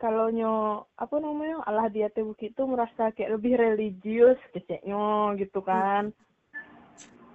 kalau 0.04 0.28
nyo 0.28 0.54
apa 1.00 1.16
namanya 1.16 1.64
Allah 1.64 1.88
dia 1.88 2.12
teh 2.12 2.20
bukit 2.22 2.52
itu 2.52 2.64
merasa 2.68 3.08
kayak 3.16 3.40
lebih 3.40 3.56
religius 3.56 4.36
keceknya 4.52 5.32
gitu 5.40 5.64
kan. 5.64 6.12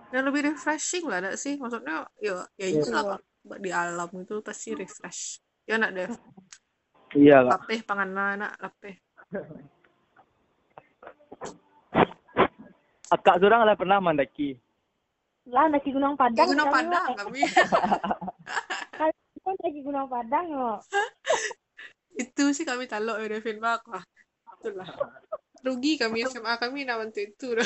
Dan 0.08 0.28
lebih 0.28 0.52
refreshing 0.52 1.08
lah 1.08 1.24
ada 1.24 1.32
sih? 1.32 1.56
Maksudnya 1.56 2.04
ya 2.20 2.44
ya 2.60 2.66
Iya. 2.68 2.76
itu 2.76 2.88
lah 2.92 3.16
Kak. 3.16 3.20
di 3.56 3.72
alam 3.72 4.10
itu 4.12 4.44
pasti 4.44 4.76
refresh. 4.76 5.40
Ya 5.64 5.80
nak 5.80 5.96
Dev? 5.96 6.12
Iya, 7.16 7.40
Kak. 7.40 7.64
lapeh 7.64 7.80
panganan 7.82 8.36
nak 8.38 8.52
lapeh 8.60 9.00
Akak 13.08 13.40
surang 13.40 13.64
lah 13.64 13.72
pernah 13.72 13.96
mendaki. 13.98 14.60
lah 15.48 15.64
naki 15.64 15.88
gunung 15.88 16.12
padang 16.12 16.44
Gunung 16.44 16.68
Padang 16.68 17.08
kami. 17.16 17.40
Kan 19.00 19.08
naki 19.56 19.80
gunung 19.80 20.04
padang 20.04 20.44
yo 20.44 20.68
itu 22.18 22.44
sih 22.50 22.66
kami 22.66 22.84
talok 22.84 23.22
ya 23.22 23.26
Devin 23.30 23.62
bak 23.62 23.86
lah 23.86 24.02
itulah. 24.58 24.90
Rugi 25.58 25.98
kami 25.98 26.22
SMA 26.22 26.54
kami 26.58 26.82
nak 26.82 27.02
waktu 27.02 27.30
itu. 27.30 27.54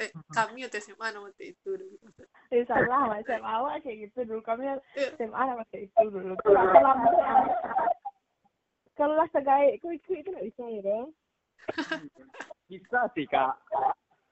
Eh, 0.00 0.08
kami 0.32 0.64
waktu 0.64 0.80
SMA 0.80 1.12
nak 1.12 1.28
waktu 1.28 1.52
itu 1.52 1.70
eh 2.48 2.64
salah 2.64 3.04
mas 3.04 3.20
SMA 3.24 3.44
awak 3.44 3.84
kayak 3.84 4.08
gitu 4.08 4.24
dulu. 4.24 4.40
Kami 4.40 4.64
Iya. 4.96 5.12
SMA 5.16 5.40
nama 5.44 5.64
kayak 5.68 5.92
itu 5.92 6.04
dulu. 6.08 6.32
Kalau 8.94 9.12
lah 9.16 9.28
segai 9.28 9.76
ikut 9.76 9.92
ikut 10.00 10.16
itu 10.16 10.28
nggak 10.32 10.46
bisa 10.48 10.62
ya 10.64 10.80
dong 10.88 11.08
Bisa 12.64 13.00
sih, 13.12 13.26
Kak. 13.28 13.56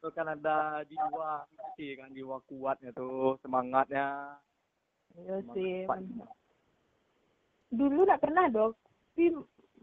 Itu 0.01 0.09
kan 0.12 0.33
ada 0.33 0.81
jiwa 0.88 1.45
sih 1.77 1.97
kan 2.01 2.09
jiwa 2.12 2.40
kuatnya 2.49 2.92
tuh, 2.92 3.37
semangatnya. 3.40 4.38
iya 5.12 5.37
sih. 5.53 5.85
Dulu 7.68 8.09
nggak 8.09 8.23
pernah 8.23 8.49
dong 8.49 8.73
tapi 9.12 9.29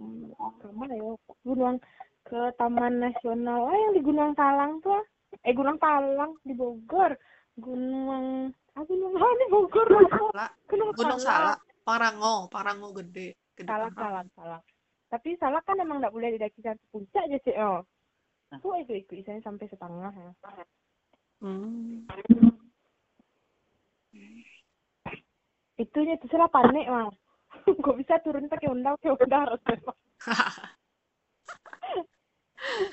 mm, 0.01 0.33
ke 0.57 0.67
mana 0.73 0.93
ya 0.97 1.13
gunung 1.45 1.77
ke 2.25 2.49
Taman 2.57 2.97
Nasional 2.97 3.69
ah 3.69 3.77
yang 3.77 3.93
di 3.93 4.01
Gunung 4.01 4.33
Talang 4.33 4.81
tuh 4.81 4.97
ah. 4.97 5.05
eh 5.45 5.53
Gunung 5.53 5.77
Talang 5.77 6.33
di 6.41 6.57
Bogor. 6.57 7.13
Gunung 7.61 8.49
ah 8.49 8.83
gunung 8.89 9.13
ah 9.13 9.33
di 9.37 9.45
Bogor. 9.53 9.85
Salah. 9.85 10.49
gunung, 10.65 10.89
Gunung 10.97 11.21
Salak 11.21 11.61
Parango. 11.85 12.49
Parango 12.49 12.89
gede. 12.97 13.37
Gede 13.53 13.69
salah 13.69 13.93
banget. 13.93 14.01
salah 14.01 14.25
salah. 14.33 14.61
Tapi 15.13 15.29
salah 15.37 15.61
kan 15.61 15.77
emang 15.77 16.01
nggak 16.01 16.13
boleh 16.17 16.33
didaki 16.33 16.65
sampai 16.65 16.89
puncak 16.89 17.29
aja 17.29 17.37
sih 17.45 17.53
oh. 17.61 17.85
Aku 18.57 18.73
ikut 18.81 19.05
ikut 19.05 19.13
misalnya 19.13 19.45
sampai 19.45 19.69
setengah 19.69 20.09
ya. 20.09 20.33
Hmm. 21.45 22.09
itunya 25.79 26.19
itu 26.19 26.27
salah 26.27 26.51
panik 26.51 26.91
mah 26.91 27.07
kok 27.85 27.97
bisa 27.97 28.15
turun 28.23 28.51
pakai 28.51 28.69
undang 28.71 28.95
pakai 28.99 29.15
undang 29.15 29.41
harus 29.47 29.61
memang 29.67 29.97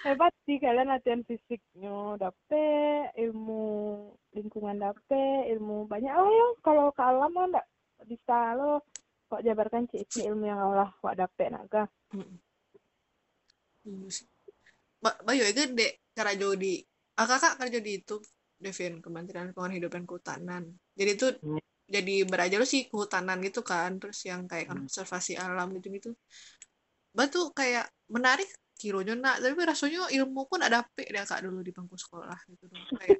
hebat 0.07 0.33
sih 0.47 0.57
kalian 0.63 0.89
latihan 0.89 1.23
fisiknya. 1.27 2.15
Dapet 2.17 3.13
ilmu 3.19 3.65
lingkungan 4.35 4.79
dapet 4.79 5.51
ilmu 5.57 5.91
banyak. 5.91 6.13
Oh 6.15 6.31
ya 6.31 6.47
kalau 6.63 6.95
ke 6.95 7.03
alam 7.03 7.31
mah 7.35 7.47
nggak 7.51 7.67
bisa 8.07 8.55
lo. 8.55 8.87
Kok 9.27 9.43
jabarkan 9.43 9.91
cik 9.91 10.23
ilmu 10.23 10.47
yang 10.47 10.63
Allah 10.63 10.95
kok 11.03 11.19
dapet 11.19 11.51
naga 11.51 11.91
Bayu 15.03 15.47
ya 15.47 15.53
gede 15.55 16.03
cara 16.11 16.35
di 16.35 16.83
ah 17.19 17.27
kakak 17.27 17.59
kerja 17.63 17.79
di 17.79 17.93
itu 18.03 18.17
Devin 18.57 18.99
Kementerian 19.05 19.53
Lingkungan 19.53 19.75
Hidup 19.77 19.91
dan 19.95 20.05
Kehutanan. 20.09 20.63
Jadi 20.97 21.11
itu 21.13 21.29
Hmm. 21.45 21.63
Jadi 21.87 22.27
beraja 22.27 22.59
lu 22.59 22.67
sih 22.67 22.91
kehutanan 22.91 23.39
gitu 23.47 23.63
kan 23.63 23.95
terus 24.03 24.19
yang 24.27 24.51
kayak 24.51 24.67
Hmm. 24.71 24.85
konservasi 24.87 25.39
alam 25.39 25.71
gitu 25.79 25.89
gitu 25.95 26.11
batu 27.17 27.49
kayak 27.55 27.89
menarik 28.13 28.51
kironya 28.77 29.17
nak. 29.17 29.41
Tapi 29.41 29.57
rasanya 29.65 30.05
ilmu 30.13 30.45
pun 30.51 30.61
ada 30.61 30.85
pe 30.85 31.09
dia 31.09 31.25
kak 31.25 31.41
dulu 31.47 31.65
di 31.65 31.73
bangku 31.73 31.97
sekolah 31.97 32.37
gitu 32.53 32.69
dong 32.69 32.85
kayak 33.01 33.19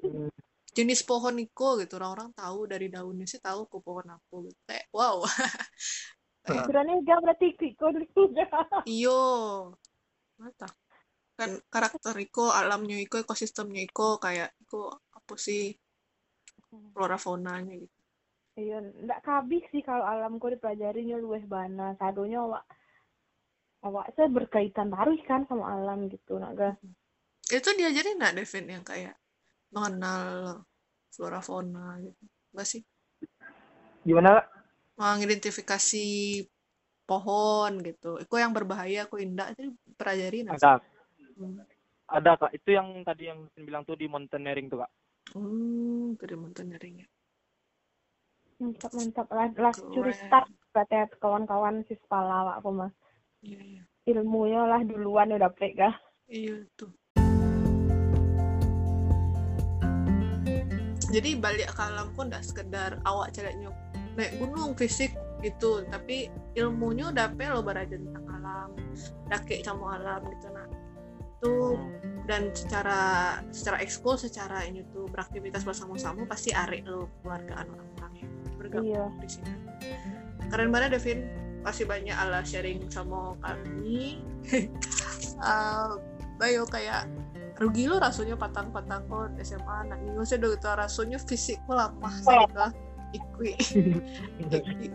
jenis 0.77 1.01
pohon 1.09 1.41
iko 1.41 1.81
gitu 1.81 1.97
orang-orang 1.97 2.37
tahu 2.37 2.69
dari 2.69 2.93
daunnya 2.93 3.25
sih 3.25 3.41
tahu 3.41 3.65
kok 3.65 3.81
pohon 3.81 4.05
apa 4.13 4.35
gitu. 4.45 4.61
Kayak 4.69 4.87
wow. 4.93 5.25
Kayak 6.47 6.63
Kiranya 6.69 6.95
dia 7.03 7.17
berarti 7.19 7.47
kiko 7.57 7.87
dulu 7.91 8.23
iyo. 9.01 9.21
Mata 10.37 10.69
kan 11.37 11.57
karakter 11.73 12.17
Iko 12.17 12.53
alamnya 12.53 13.01
Iko 13.01 13.17
ekosistemnya 13.25 13.81
Iko 13.83 14.21
kayak 14.21 14.53
Iko 14.61 14.93
apa 15.17 15.35
sih? 15.41 15.73
Flora 16.93 17.17
faunanya 17.17 17.73
gitu 17.73 17.96
Iya, 18.57 18.81
ndak 19.05 19.21
kabih 19.21 19.63
sih 19.69 19.85
kalau 19.85 20.05
alam 20.09 20.41
kau 20.41 20.49
dipelajarinya 20.49 21.21
luwes 21.21 21.45
bana. 21.45 21.93
Sadonya 22.01 22.41
awak 22.41 22.65
awak 23.85 24.11
saya 24.17 24.33
berkaitan 24.33 24.89
taruh 24.91 25.21
kan 25.29 25.45
sama 25.47 25.77
alam 25.77 26.09
gitu, 26.09 26.41
naga. 26.41 26.75
itu 27.47 27.69
diajarin 27.79 28.19
nggak 28.19 28.35
Devin 28.43 28.67
yang 28.67 28.83
kayak 28.83 29.15
mengenal 29.71 30.59
flora 31.15 31.39
fauna 31.39 31.95
gitu 32.03 32.23
enggak 32.51 32.67
sih 32.67 32.83
Gimana, 34.03 34.39
Kak? 34.39 34.47
mengidentifikasi 34.99 36.07
pohon 37.07 37.73
gitu 37.87 38.19
Iko 38.19 38.35
yang 38.39 38.51
berbahaya 38.51 39.07
Iko 39.07 39.19
indah 39.19 39.55
itu 39.55 39.71
nggak 39.71 40.59
sih? 40.59 40.67
Ada. 40.67 40.75
Hmm. 41.39 41.63
Ada, 42.07 42.33
Kak. 42.39 42.51
Itu 42.55 42.71
yang 42.71 43.03
tadi 43.03 43.31
yang 43.31 43.51
bilang 43.59 43.83
tuh 43.83 43.99
di 43.99 44.07
mountaineering 44.07 44.71
tuh, 44.71 44.87
Kak. 44.87 44.91
Hmm, 45.35 46.15
dari 46.15 46.35
mountaineering 46.39 46.95
ya. 47.03 47.09
Mantap 48.57 48.91
mantap. 48.97 49.27
Lah 49.33 49.49
lah 49.57 49.75
curi 49.75 50.15
start 50.17 50.49
berarti 50.73 51.09
kawan-kawan 51.21 51.85
si 51.89 51.97
sepala 51.97 52.57
aku 52.61 52.71
mah 52.73 52.93
iya 53.45 53.61
iya. 53.61 53.83
Ilmunya 54.07 54.63
lah 54.65 54.81
duluan 54.85 55.33
udah 55.33 55.53
pegang 55.57 55.97
iya 56.29 56.65
tuh 56.77 56.93
jadi 61.07 61.39
balik 61.39 61.73
ke 61.73 61.81
alam 61.81 62.13
pun 62.13 62.29
udah 62.29 62.43
sekedar 62.45 63.01
awak 63.09 63.33
ceritanya 63.33 63.73
naik 64.21 64.37
gunung 64.37 64.77
fisik 64.77 65.17
gitu. 65.41 65.85
Tapi 65.89 66.29
ilmunya 66.57 67.09
udah 67.13 67.33
pe 67.33 67.47
lo 67.49 67.65
beraja 67.65 67.97
tentang 67.97 68.27
alam 68.29 68.69
dake 69.29 69.61
sama 69.65 70.01
alam 70.01 70.21
gitu 70.33 70.49
nah 70.55 70.67
tuh 71.43 71.77
dan 72.25 72.49
secara 72.57 73.01
secara 73.53 73.85
ekskul 73.85 74.17
secara 74.17 74.65
ini 74.65 74.83
tuh 74.91 75.05
beraktivitas 75.13 75.63
bersama-sama 75.63 76.25
pasti 76.25 76.51
arek 76.57 76.89
lo 76.89 77.13
keluargaan 77.21 77.69
orang-orangnya 77.71 78.36
bergabung 78.67 78.91
iya. 78.91 79.07
di 79.23 79.29
sini. 79.31 79.53
Keren 80.51 80.71
banget 80.75 80.99
Devin. 80.99 81.21
Masih 81.63 81.83
banyak 81.87 82.15
ala 82.15 82.43
sharing 82.47 82.87
sama 82.91 83.39
kami. 83.43 84.21
Uh, 85.37 86.01
bayo 86.41 86.65
kayak 86.65 87.05
rugi 87.61 87.93
lo 87.93 88.01
rasanya 88.01 88.41
patang-patang 88.41 89.05
kok 89.05 89.37
SMA 89.45 89.85
anak 89.85 90.01
ini 90.01 90.17
saya 90.25 90.41
udah 90.41 90.51
gitu 90.57 90.69
rasanya 90.73 91.19
fisik 91.21 91.61
lama 91.69 92.09
saya 92.25 92.49
gitu 92.49 92.65
ikui 93.21 93.53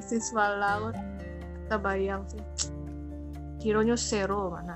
siswa 0.01 0.57
laut 0.57 0.97
kita 1.61 1.77
bayang 1.77 2.25
sih. 2.25 2.41
Kironya 3.61 3.93
zero 3.93 4.49
mana? 4.49 4.73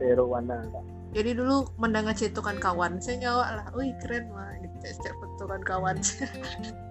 Pero 0.00 0.24
Wana. 0.32 0.64
jadi 1.12 1.36
dulu 1.36 1.68
mendengar 1.76 2.16
cetukan 2.16 2.56
kawan 2.56 2.96
saya 3.04 3.20
nyawa 3.20 3.44
lah 3.60 3.66
wih 3.76 3.92
keren 4.00 4.32
mah 4.32 4.56
gitu 4.64 4.96
cetukan 5.04 5.60
kawan 5.60 6.00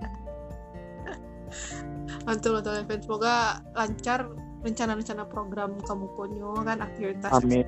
mantul 2.25 2.57
mantul 2.57 2.75
event 2.75 3.01
semoga 3.03 3.35
lancar 3.73 4.27
rencana-rencana 4.59 5.23
program 5.25 5.79
kamu 5.83 6.05
konyo 6.19 6.51
kan? 6.61 6.83
Aktivitas 6.83 7.31
Amin. 7.31 7.63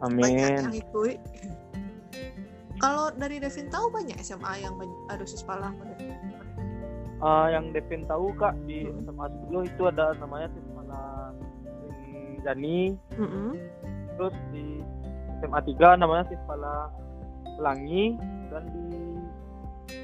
banyak 0.00 0.50
yang 0.62 0.70
Amin. 0.70 0.80
ikut 0.80 1.18
kalau 2.76 3.08
dari 3.16 3.40
Devin 3.40 3.72
tahu 3.72 3.88
banyak 3.88 4.20
SMA 4.20 4.60
yang 4.60 4.76
banyak 4.76 5.00
ada 5.08 5.24
siswa 5.24 5.72
Ah, 7.24 7.48
yang 7.48 7.72
Devin 7.72 8.04
tahu 8.04 8.28
kak 8.36 8.52
di 8.68 8.84
Hmm. 8.84 9.00
SMA 9.08 9.26
10 9.48 9.64
itu 9.64 9.82
ada 9.88 10.12
namanya 10.20 10.52
Sismana 10.52 11.32
Dani, 12.44 12.92
terus 14.14 14.36
di 14.52 14.84
SMA 15.40 15.60
3 15.64 15.96
namanya 15.96 16.28
Sismala 16.28 16.92
Pelangi. 17.56 18.20
Dan 18.52 18.62
di 18.68 19.15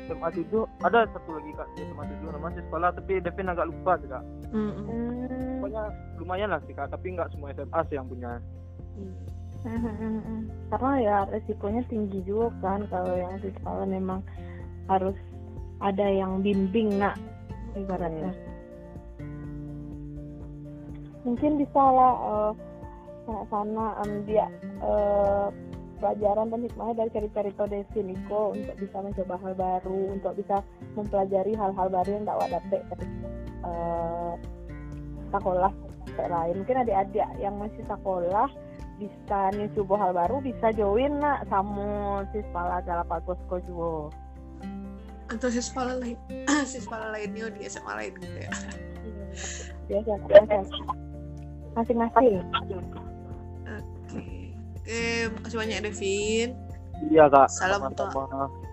SMA 0.08 0.28
7 0.34 0.48
ada 0.86 1.06
satu 1.10 1.30
lagi 1.38 1.50
kak 1.54 1.68
di 1.74 1.80
SMA 1.88 2.04
7 2.06 2.34
namanya 2.34 2.54
Sismala 2.60 2.88
tapi 2.94 3.12
Devin 3.18 3.52
agak 3.52 3.68
lupa 3.68 3.92
juga. 3.98 4.18
Hmm. 4.52 4.72
Pokoknya 5.62 5.84
lumayan 6.18 6.48
lah 6.54 6.60
sih 6.66 6.74
kak 6.74 6.90
tapi 6.90 7.14
nggak 7.14 7.30
semua 7.34 7.54
SMA 7.54 7.80
sih 7.88 7.96
yang 7.96 8.08
punya. 8.08 8.32
karena 10.74 10.92
ya 10.98 11.16
resikonya 11.30 11.86
tinggi 11.86 12.18
juga 12.26 12.50
kan 12.58 12.82
kalau 12.90 13.14
yang 13.14 13.38
di 13.38 13.54
sekolah 13.54 13.86
memang 13.86 14.18
harus 14.90 15.14
ada 15.78 16.02
yang 16.02 16.42
bimbing 16.42 16.98
nak 16.98 17.14
ibaratnya 17.78 18.34
mungkin 21.22 21.62
bisa 21.62 21.82
lah 21.82 22.14
eh, 22.18 22.52
sana-sana 23.26 23.86
em, 24.02 24.10
dia 24.26 24.46
eh, 24.82 25.46
pelajaran 26.03 26.50
dan 26.50 26.61
hikmahnya 26.66 26.94
dari 26.98 27.11
cerita-cerita 27.14 27.64
Devin 27.70 28.18
Iko 28.18 28.59
untuk 28.59 28.74
bisa 28.82 28.98
mencoba 28.98 29.34
hal 29.38 29.53
baru 29.55 30.00
untuk 30.18 30.32
bisa 30.34 30.57
mempelajari 30.98 31.55
hal-hal 31.55 31.88
baru 31.88 32.11
yang 32.11 32.24
tak 32.26 32.50
dapet 32.50 32.80
dari 32.90 33.07
eh, 33.62 34.34
sekolah 35.30 35.72
lain. 36.18 36.55
Mungkin 36.61 36.82
adik-adik 36.82 37.28
yang 37.38 37.55
masih 37.62 37.86
sekolah 37.86 38.50
bisa 38.98 39.38
nyoba 39.55 39.94
hal 39.98 40.12
baru 40.14 40.36
bisa 40.42 40.74
join 40.74 41.22
nak 41.22 41.46
sama 41.46 42.22
si 42.34 42.42
Spala 42.50 42.82
Galapagos 42.82 43.38
ko 43.46 43.59
juga 43.64 44.14
atau 45.32 45.48
siswa 45.48 45.96
lain 45.96 46.18
siswa 46.70 47.09
lainnya 47.09 47.48
di 47.57 47.64
SMA 47.64 47.92
lain 47.96 48.12
gitu 48.20 48.38
ya. 48.44 48.53
Biasa 49.88 50.12
biasa 50.28 50.57
masing-masing 51.72 52.44
oke 54.82 54.90
oke 54.90 55.38
makasih 55.38 55.58
banyak 55.58 55.78
Devin. 55.86 56.48
Iya 57.08 57.24
kak. 57.26 57.46
Salam 57.50 57.86
untuk- 57.86 58.10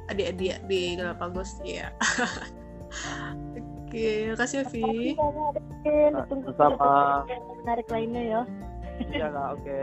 adik-adik 0.09 0.65
di 0.65 0.97
Galapagos 0.97 1.61
ya 1.61 1.93
oke 3.85 4.09
makasih 4.33 4.65
Vi 4.73 5.13
ditunggu 5.85 6.49
Sama. 6.57 7.25
menarik 7.61 7.85
lainnya 7.89 8.21
ya. 8.21 8.41
Iya 9.05 9.27
kak. 9.29 9.47
Oke. 9.57 9.81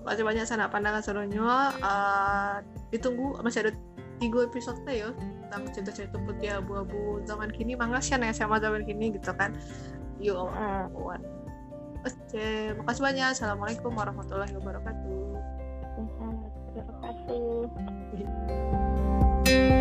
masih 0.00 0.24
banyak 0.24 0.48
sana 0.48 0.64
pandangan 0.64 1.04
serunya 1.04 1.44
uh, 1.84 2.64
ditunggu 2.88 3.36
masih 3.44 3.68
ada 3.68 3.72
tiga 4.16 4.44
episode 4.44 4.80
ya. 4.88 5.12
Tentang 5.48 5.68
cerita-cerita 5.72 6.16
putih 6.24 6.56
abu-abu 6.56 7.20
zaman 7.24 7.48
kini. 7.48 7.76
Mangas 7.76 8.08
ya 8.08 8.16
nih 8.16 8.32
SMA 8.32 8.60
zaman 8.60 8.84
kini 8.84 9.12
gitu 9.12 9.32
kan. 9.36 9.52
Yuk 10.20 10.48
Ah. 10.52 10.88
kawan 10.92 11.20
oke 12.00 12.48
makasih 12.80 13.02
banyak. 13.04 13.28
Assalamualaikum 13.32 13.92
warahmatullahi 13.92 14.52
wabarakatuh 14.56 15.29
wabarakatuh. 17.30 19.79